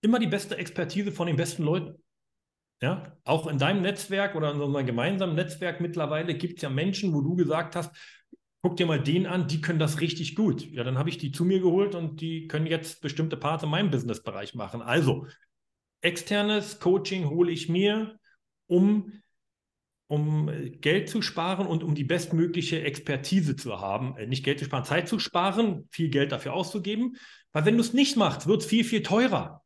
[0.00, 2.02] immer die beste Expertise von den besten Leuten.
[2.82, 7.14] Ja, auch in deinem Netzwerk oder in unserem gemeinsamen Netzwerk mittlerweile gibt es ja Menschen,
[7.14, 7.94] wo du gesagt hast,
[8.66, 10.68] guck dir mal den an, die können das richtig gut.
[10.72, 13.70] Ja, dann habe ich die zu mir geholt und die können jetzt bestimmte Parts in
[13.70, 14.82] meinem Businessbereich machen.
[14.82, 15.28] Also,
[16.00, 18.18] externes Coaching hole ich mir,
[18.66, 19.12] um,
[20.08, 20.50] um
[20.80, 24.16] Geld zu sparen und um die bestmögliche Expertise zu haben.
[24.16, 27.14] Äh, nicht Geld zu sparen, Zeit zu sparen, viel Geld dafür auszugeben.
[27.52, 29.62] Weil wenn du es nicht machst, wird es viel, viel teurer.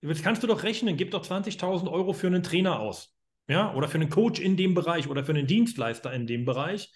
[0.00, 3.14] Jetzt kannst du doch rechnen, gib doch 20.000 Euro für einen Trainer aus.
[3.46, 6.90] Ja, oder für einen Coach in dem Bereich oder für einen Dienstleister in dem Bereich.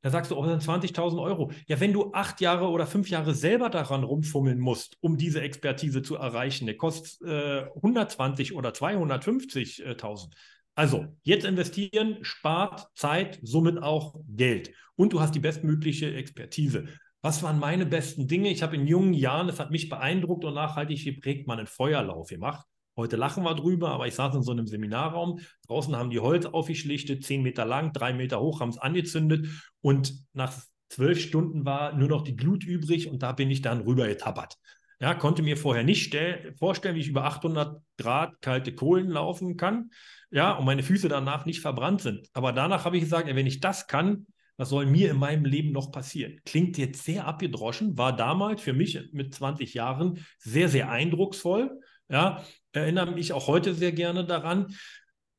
[0.00, 1.50] Da sagst du, oh, das sind 20.000 Euro.
[1.66, 6.02] Ja, wenn du acht Jahre oder fünf Jahre selber daran rumfummeln musst, um diese Expertise
[6.02, 10.28] zu erreichen, der kostet äh, 120 oder 250.000.
[10.76, 14.72] Also, jetzt investieren, spart Zeit, somit auch Geld.
[14.94, 16.86] Und du hast die bestmögliche Expertise.
[17.20, 18.50] Was waren meine besten Dinge?
[18.50, 22.28] Ich habe in jungen Jahren, das hat mich beeindruckt und nachhaltig geprägt, mal einen Feuerlauf
[22.28, 22.64] gemacht.
[22.98, 25.38] Heute lachen wir drüber, aber ich saß in so einem Seminarraum.
[25.68, 29.46] Draußen haben die Holz aufgeschlichtet, zehn Meter lang, drei Meter hoch, haben es angezündet.
[29.80, 30.52] Und nach
[30.88, 34.56] zwölf Stunden war nur noch die Glut übrig und da bin ich dann rüber getappert.
[35.00, 36.16] Ja, konnte mir vorher nicht
[36.58, 39.90] vorstellen, wie ich über 800 Grad kalte Kohlen laufen kann.
[40.32, 42.28] Ja, und meine Füße danach nicht verbrannt sind.
[42.32, 44.26] Aber danach habe ich gesagt, wenn ich das kann,
[44.56, 46.40] was soll mir in meinem Leben noch passieren?
[46.44, 51.78] Klingt jetzt sehr abgedroschen, war damals für mich mit 20 Jahren sehr, sehr eindrucksvoll.
[52.08, 54.74] Ja, erinnere mich auch heute sehr gerne daran.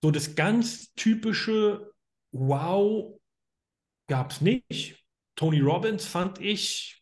[0.02, 1.92] So das ganz typische
[2.32, 3.20] Wow
[4.08, 5.04] gab es nicht.
[5.36, 7.02] Tony Robbins fand ich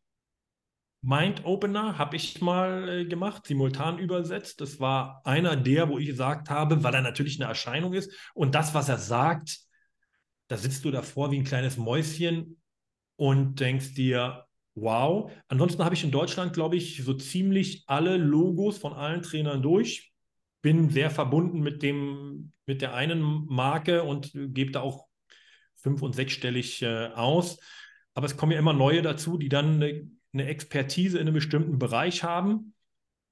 [1.01, 4.61] Mind Opener, habe ich mal äh, gemacht, simultan übersetzt.
[4.61, 8.55] Das war einer der, wo ich gesagt habe, weil er natürlich eine Erscheinung ist und
[8.55, 9.59] das, was er sagt,
[10.47, 12.59] da sitzt du davor wie ein kleines Mäuschen
[13.15, 14.46] und denkst dir,
[14.77, 15.31] wow.
[15.47, 20.13] Ansonsten habe ich in Deutschland, glaube ich, so ziemlich alle Logos von allen Trainern durch.
[20.61, 25.07] Bin sehr verbunden mit dem, mit der einen Marke und gebe da auch
[25.75, 27.59] fünf- und sechsstellig äh, aus.
[28.13, 31.79] Aber es kommen ja immer neue dazu, die dann eine, eine Expertise in einem bestimmten
[31.79, 32.73] Bereich haben.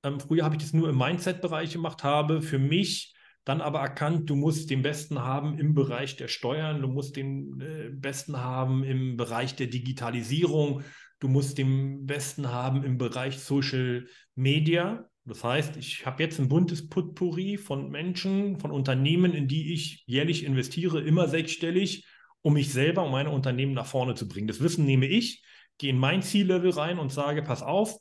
[0.03, 4.29] Ähm, früher habe ich das nur im Mindset-Bereich gemacht, habe für mich dann aber erkannt,
[4.29, 8.83] du musst den Besten haben im Bereich der Steuern, du musst den äh, Besten haben
[8.83, 10.83] im Bereich der Digitalisierung,
[11.19, 15.09] du musst den Besten haben im Bereich Social Media.
[15.25, 20.03] Das heißt, ich habe jetzt ein buntes Putpuri von Menschen, von Unternehmen, in die ich
[20.05, 22.05] jährlich investiere, immer sechsstellig,
[22.41, 24.47] um mich selber und meine Unternehmen nach vorne zu bringen.
[24.47, 25.43] Das Wissen nehme ich,
[25.77, 27.97] gehe in mein Ziellevel rein und sage, pass auf,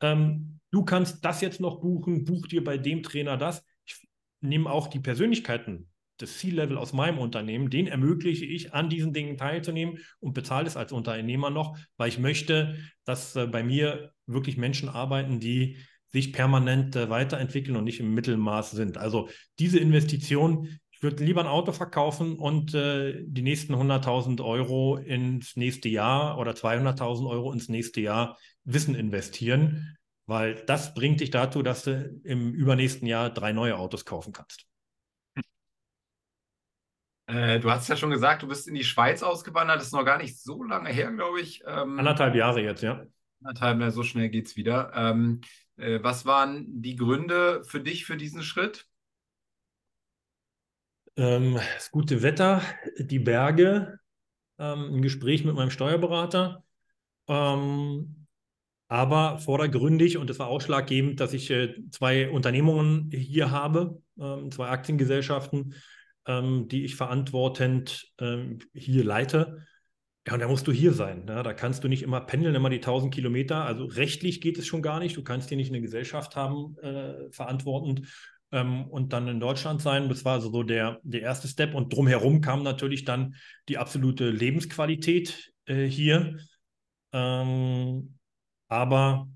[0.00, 3.64] ähm, du kannst das jetzt noch buchen, buch dir bei dem Trainer das
[4.40, 5.88] nehme auch die Persönlichkeiten
[6.20, 10.76] des C-Level aus meinem Unternehmen, den ermögliche ich, an diesen Dingen teilzunehmen und bezahle es
[10.76, 16.32] als Unternehmer noch, weil ich möchte, dass äh, bei mir wirklich Menschen arbeiten, die sich
[16.32, 18.96] permanent äh, weiterentwickeln und nicht im Mittelmaß sind.
[18.96, 24.96] Also diese Investition, ich würde lieber ein Auto verkaufen und äh, die nächsten 100.000 Euro
[24.96, 29.96] ins nächste Jahr oder 200.000 Euro ins nächste Jahr Wissen investieren,
[30.26, 34.66] weil das bringt dich dazu, dass du im übernächsten Jahr drei neue Autos kaufen kannst.
[37.26, 39.78] Äh, du hast ja schon gesagt, du bist in die Schweiz ausgewandert.
[39.78, 41.62] Das ist noch gar nicht so lange her, glaube ich.
[41.66, 43.04] Ähm, anderthalb Jahre jetzt, ja.
[43.42, 44.92] Anderthalb, so schnell geht es wieder.
[44.94, 45.40] Ähm,
[45.76, 48.86] äh, was waren die Gründe für dich für diesen Schritt?
[51.16, 52.62] Ähm, das gute Wetter,
[52.98, 53.98] die Berge,
[54.58, 56.64] ähm, ein Gespräch mit meinem Steuerberater.
[57.28, 58.26] Ähm,
[58.88, 64.68] aber vordergründig, und das war ausschlaggebend, dass ich äh, zwei Unternehmungen hier habe, ähm, zwei
[64.68, 65.74] Aktiengesellschaften,
[66.26, 69.66] ähm, die ich verantwortend ähm, hier leite.
[70.26, 71.24] Ja, und da musst du hier sein.
[71.28, 71.42] Ja?
[71.42, 73.64] Da kannst du nicht immer pendeln, immer die 1000 Kilometer.
[73.64, 75.16] Also rechtlich geht es schon gar nicht.
[75.16, 78.08] Du kannst hier nicht eine Gesellschaft haben, äh, verantwortend
[78.50, 80.08] ähm, und dann in Deutschland sein.
[80.08, 81.74] Das war also so der, der erste Step.
[81.74, 83.36] Und drumherum kam natürlich dann
[83.68, 86.38] die absolute Lebensqualität äh, hier.
[87.12, 88.18] Ähm,
[88.68, 89.28] aber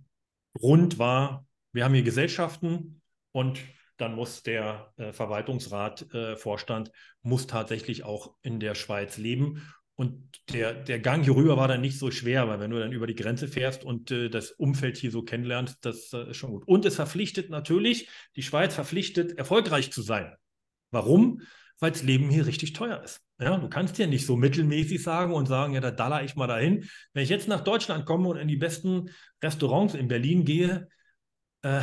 [0.54, 3.60] Grund war, wir haben hier Gesellschaften und
[4.00, 6.92] dann muss der äh, Verwaltungsrat, äh, Vorstand,
[7.22, 9.62] muss tatsächlich auch in der Schweiz leben.
[9.94, 12.92] Und der, der Gang hier rüber war dann nicht so schwer, weil wenn du dann
[12.92, 16.52] über die Grenze fährst und äh, das Umfeld hier so kennenlernst, das äh, ist schon
[16.52, 16.66] gut.
[16.66, 20.34] Und es verpflichtet natürlich, die Schweiz verpflichtet, erfolgreich zu sein.
[20.90, 21.42] Warum?
[21.80, 23.22] weil das Leben hier richtig teuer ist.
[23.40, 26.46] Ja, du kannst ja nicht so mittelmäßig sagen und sagen, ja, da daller ich mal
[26.46, 26.88] dahin.
[27.14, 29.10] Wenn ich jetzt nach Deutschland komme und in die besten
[29.42, 30.88] Restaurants in Berlin gehe,
[31.62, 31.80] äh,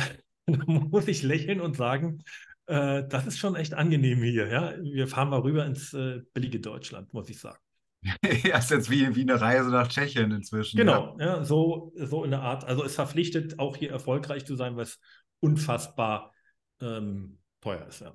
[0.66, 2.22] dann muss ich lächeln und sagen,
[2.66, 4.48] äh, das ist schon echt angenehm hier.
[4.48, 4.74] Ja?
[4.80, 7.58] Wir fahren mal rüber ins äh, billige Deutschland, muss ich sagen.
[8.44, 10.76] ja, ist jetzt wie, wie eine Reise nach Tschechien inzwischen.
[10.76, 12.64] Genau, ja, ja so, so in der Art.
[12.64, 15.00] Also es verpflichtet, auch hier erfolgreich zu sein, was
[15.40, 16.32] unfassbar
[16.80, 18.00] ähm, teuer ist.
[18.00, 18.14] Ja.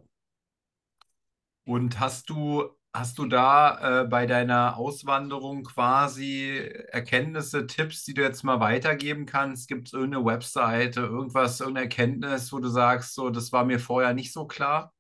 [1.66, 2.64] Und hast du,
[2.94, 6.58] hast du da äh, bei deiner Auswanderung quasi
[6.92, 9.68] Erkenntnisse, Tipps, die du jetzt mal weitergeben kannst?
[9.68, 14.14] Gibt es irgendeine Webseite, irgendwas, irgendeine Erkenntnis, wo du sagst, so, das war mir vorher
[14.14, 14.94] nicht so klar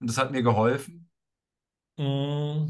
[0.00, 1.08] und das hat mir geholfen?
[1.96, 2.66] Mm.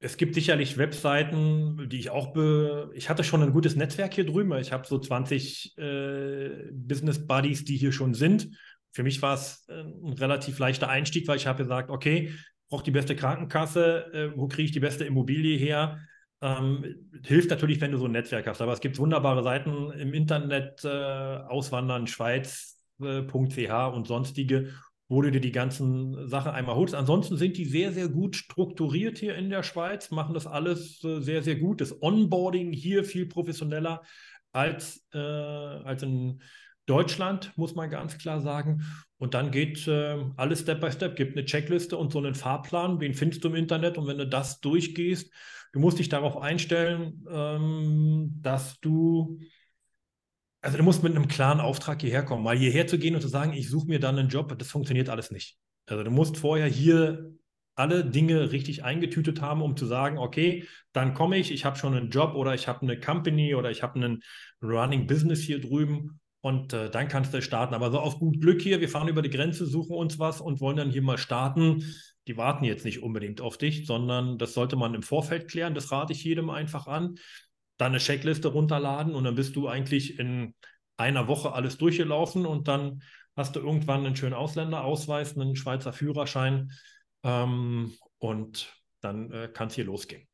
[0.00, 4.24] Es gibt sicherlich Webseiten, die ich auch be ich hatte schon ein gutes Netzwerk hier
[4.24, 4.52] drüben.
[4.58, 8.48] Ich habe so 20 äh, Business Buddies, die hier schon sind
[8.92, 12.32] für mich war es äh, ein relativ leichter Einstieg, weil ich habe gesagt, okay,
[12.68, 15.98] brauche die beste Krankenkasse, äh, wo kriege ich die beste Immobilie her?
[16.40, 18.60] Ähm, hilft natürlich, wenn du so ein Netzwerk hast.
[18.60, 24.72] Aber es gibt wunderbare Seiten im Internet, äh, Auswandern, Schweiz.ch äh, und sonstige,
[25.08, 26.94] wo du dir die ganzen Sachen einmal holst.
[26.94, 31.20] Ansonsten sind die sehr, sehr gut strukturiert hier in der Schweiz, machen das alles äh,
[31.20, 31.80] sehr, sehr gut.
[31.80, 34.02] Das Onboarding hier viel professioneller
[34.52, 36.40] als, äh, als in
[36.88, 38.82] Deutschland, muss man ganz klar sagen.
[39.18, 42.98] Und dann geht äh, alles Step by Step, gibt eine Checkliste und so einen Fahrplan,
[42.98, 43.98] den findest du im Internet.
[43.98, 45.30] Und wenn du das durchgehst,
[45.72, 49.38] du musst dich darauf einstellen, ähm, dass du,
[50.62, 52.42] also du musst mit einem klaren Auftrag hierher kommen.
[52.42, 55.10] Mal hierher zu gehen und zu sagen, ich suche mir dann einen Job, das funktioniert
[55.10, 55.58] alles nicht.
[55.86, 57.32] Also du musst vorher hier
[57.74, 61.94] alle Dinge richtig eingetütet haben, um zu sagen, okay, dann komme ich, ich habe schon
[61.94, 64.22] einen Job oder ich habe eine Company oder ich habe einen
[64.62, 67.74] Running Business hier drüben und äh, dann kannst du starten.
[67.74, 70.60] Aber so auf gut Glück hier, wir fahren über die Grenze, suchen uns was und
[70.60, 71.84] wollen dann hier mal starten.
[72.26, 75.74] Die warten jetzt nicht unbedingt auf dich, sondern das sollte man im Vorfeld klären.
[75.74, 77.16] Das rate ich jedem einfach an.
[77.78, 80.54] Dann eine Checkliste runterladen und dann bist du eigentlich in
[80.96, 83.02] einer Woche alles durchgelaufen und dann
[83.36, 86.72] hast du irgendwann einen schönen Ausländerausweis, einen Schweizer Führerschein
[87.22, 90.26] ähm, und dann äh, kann es hier losgehen.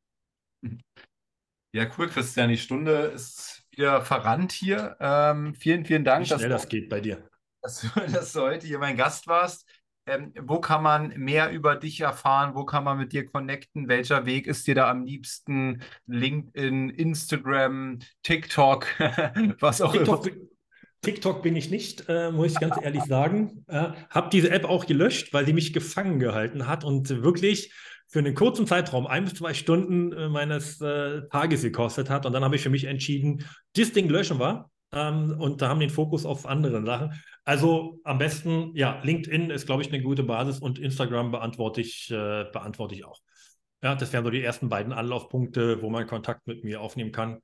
[1.72, 2.48] Ja, cool, Christian.
[2.48, 4.96] Die Stunde ist wieder verrannt hier.
[5.00, 6.24] Ähm, vielen, vielen Dank.
[6.24, 7.28] Wie schnell dass das geht bei dir.
[7.62, 9.68] Dass du, dass du heute hier mein Gast warst.
[10.06, 12.54] Ähm, wo kann man mehr über dich erfahren?
[12.54, 13.88] Wo kann man mit dir connecten?
[13.88, 15.82] Welcher Weg ist dir da am liebsten?
[16.06, 18.86] LinkedIn, Instagram, TikTok,
[19.60, 20.36] was auch TikTok, immer.
[21.00, 23.64] TikTok bin ich nicht, äh, muss ich ganz ehrlich sagen.
[23.68, 27.72] Äh, habe diese App auch gelöscht, weil sie mich gefangen gehalten hat und wirklich
[28.08, 32.26] für einen kurzen Zeitraum, ein bis zwei Stunden äh, meines äh, Tages gekostet hat.
[32.26, 33.44] Und dann habe ich für mich entschieden,
[33.74, 34.70] das Ding löschen wir.
[34.92, 37.20] Ähm, und da haben den Fokus auf andere Sachen.
[37.44, 42.10] Also am besten, ja, LinkedIn ist, glaube ich, eine gute Basis und Instagram beantworte ich,
[42.10, 43.20] äh, beantworte ich auch.
[43.82, 47.40] Ja, das wären so die ersten beiden Anlaufpunkte, wo man Kontakt mit mir aufnehmen kann,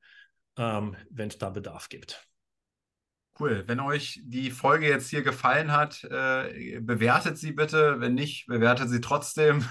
[0.57, 2.30] ähm, wenn es da Bedarf gibt.
[3.41, 3.65] Cool.
[3.67, 7.99] Wenn euch die Folge jetzt hier gefallen hat, äh, bewertet sie bitte.
[7.99, 9.65] Wenn nicht, bewertet sie trotzdem.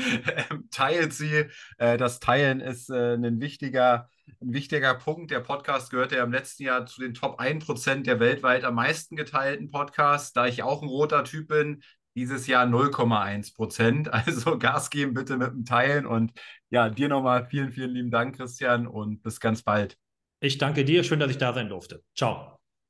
[0.70, 1.46] Teilt sie.
[1.78, 4.10] Äh, das Teilen ist äh, ein, wichtiger,
[4.42, 5.30] ein wichtiger Punkt.
[5.30, 9.16] Der Podcast gehörte ja im letzten Jahr zu den Top 1% der weltweit am meisten
[9.16, 10.34] geteilten Podcasts.
[10.34, 11.82] Da ich auch ein roter Typ bin,
[12.16, 16.04] dieses Jahr 0,1% Also Gas geben bitte mit dem Teilen.
[16.04, 16.32] Und
[16.68, 19.96] ja, dir nochmal vielen, vielen lieben Dank, Christian, und bis ganz bald.
[20.38, 21.02] Ich danke dir.
[21.02, 22.04] Schön, dass ich da sein durfte.
[22.14, 22.55] Ciao.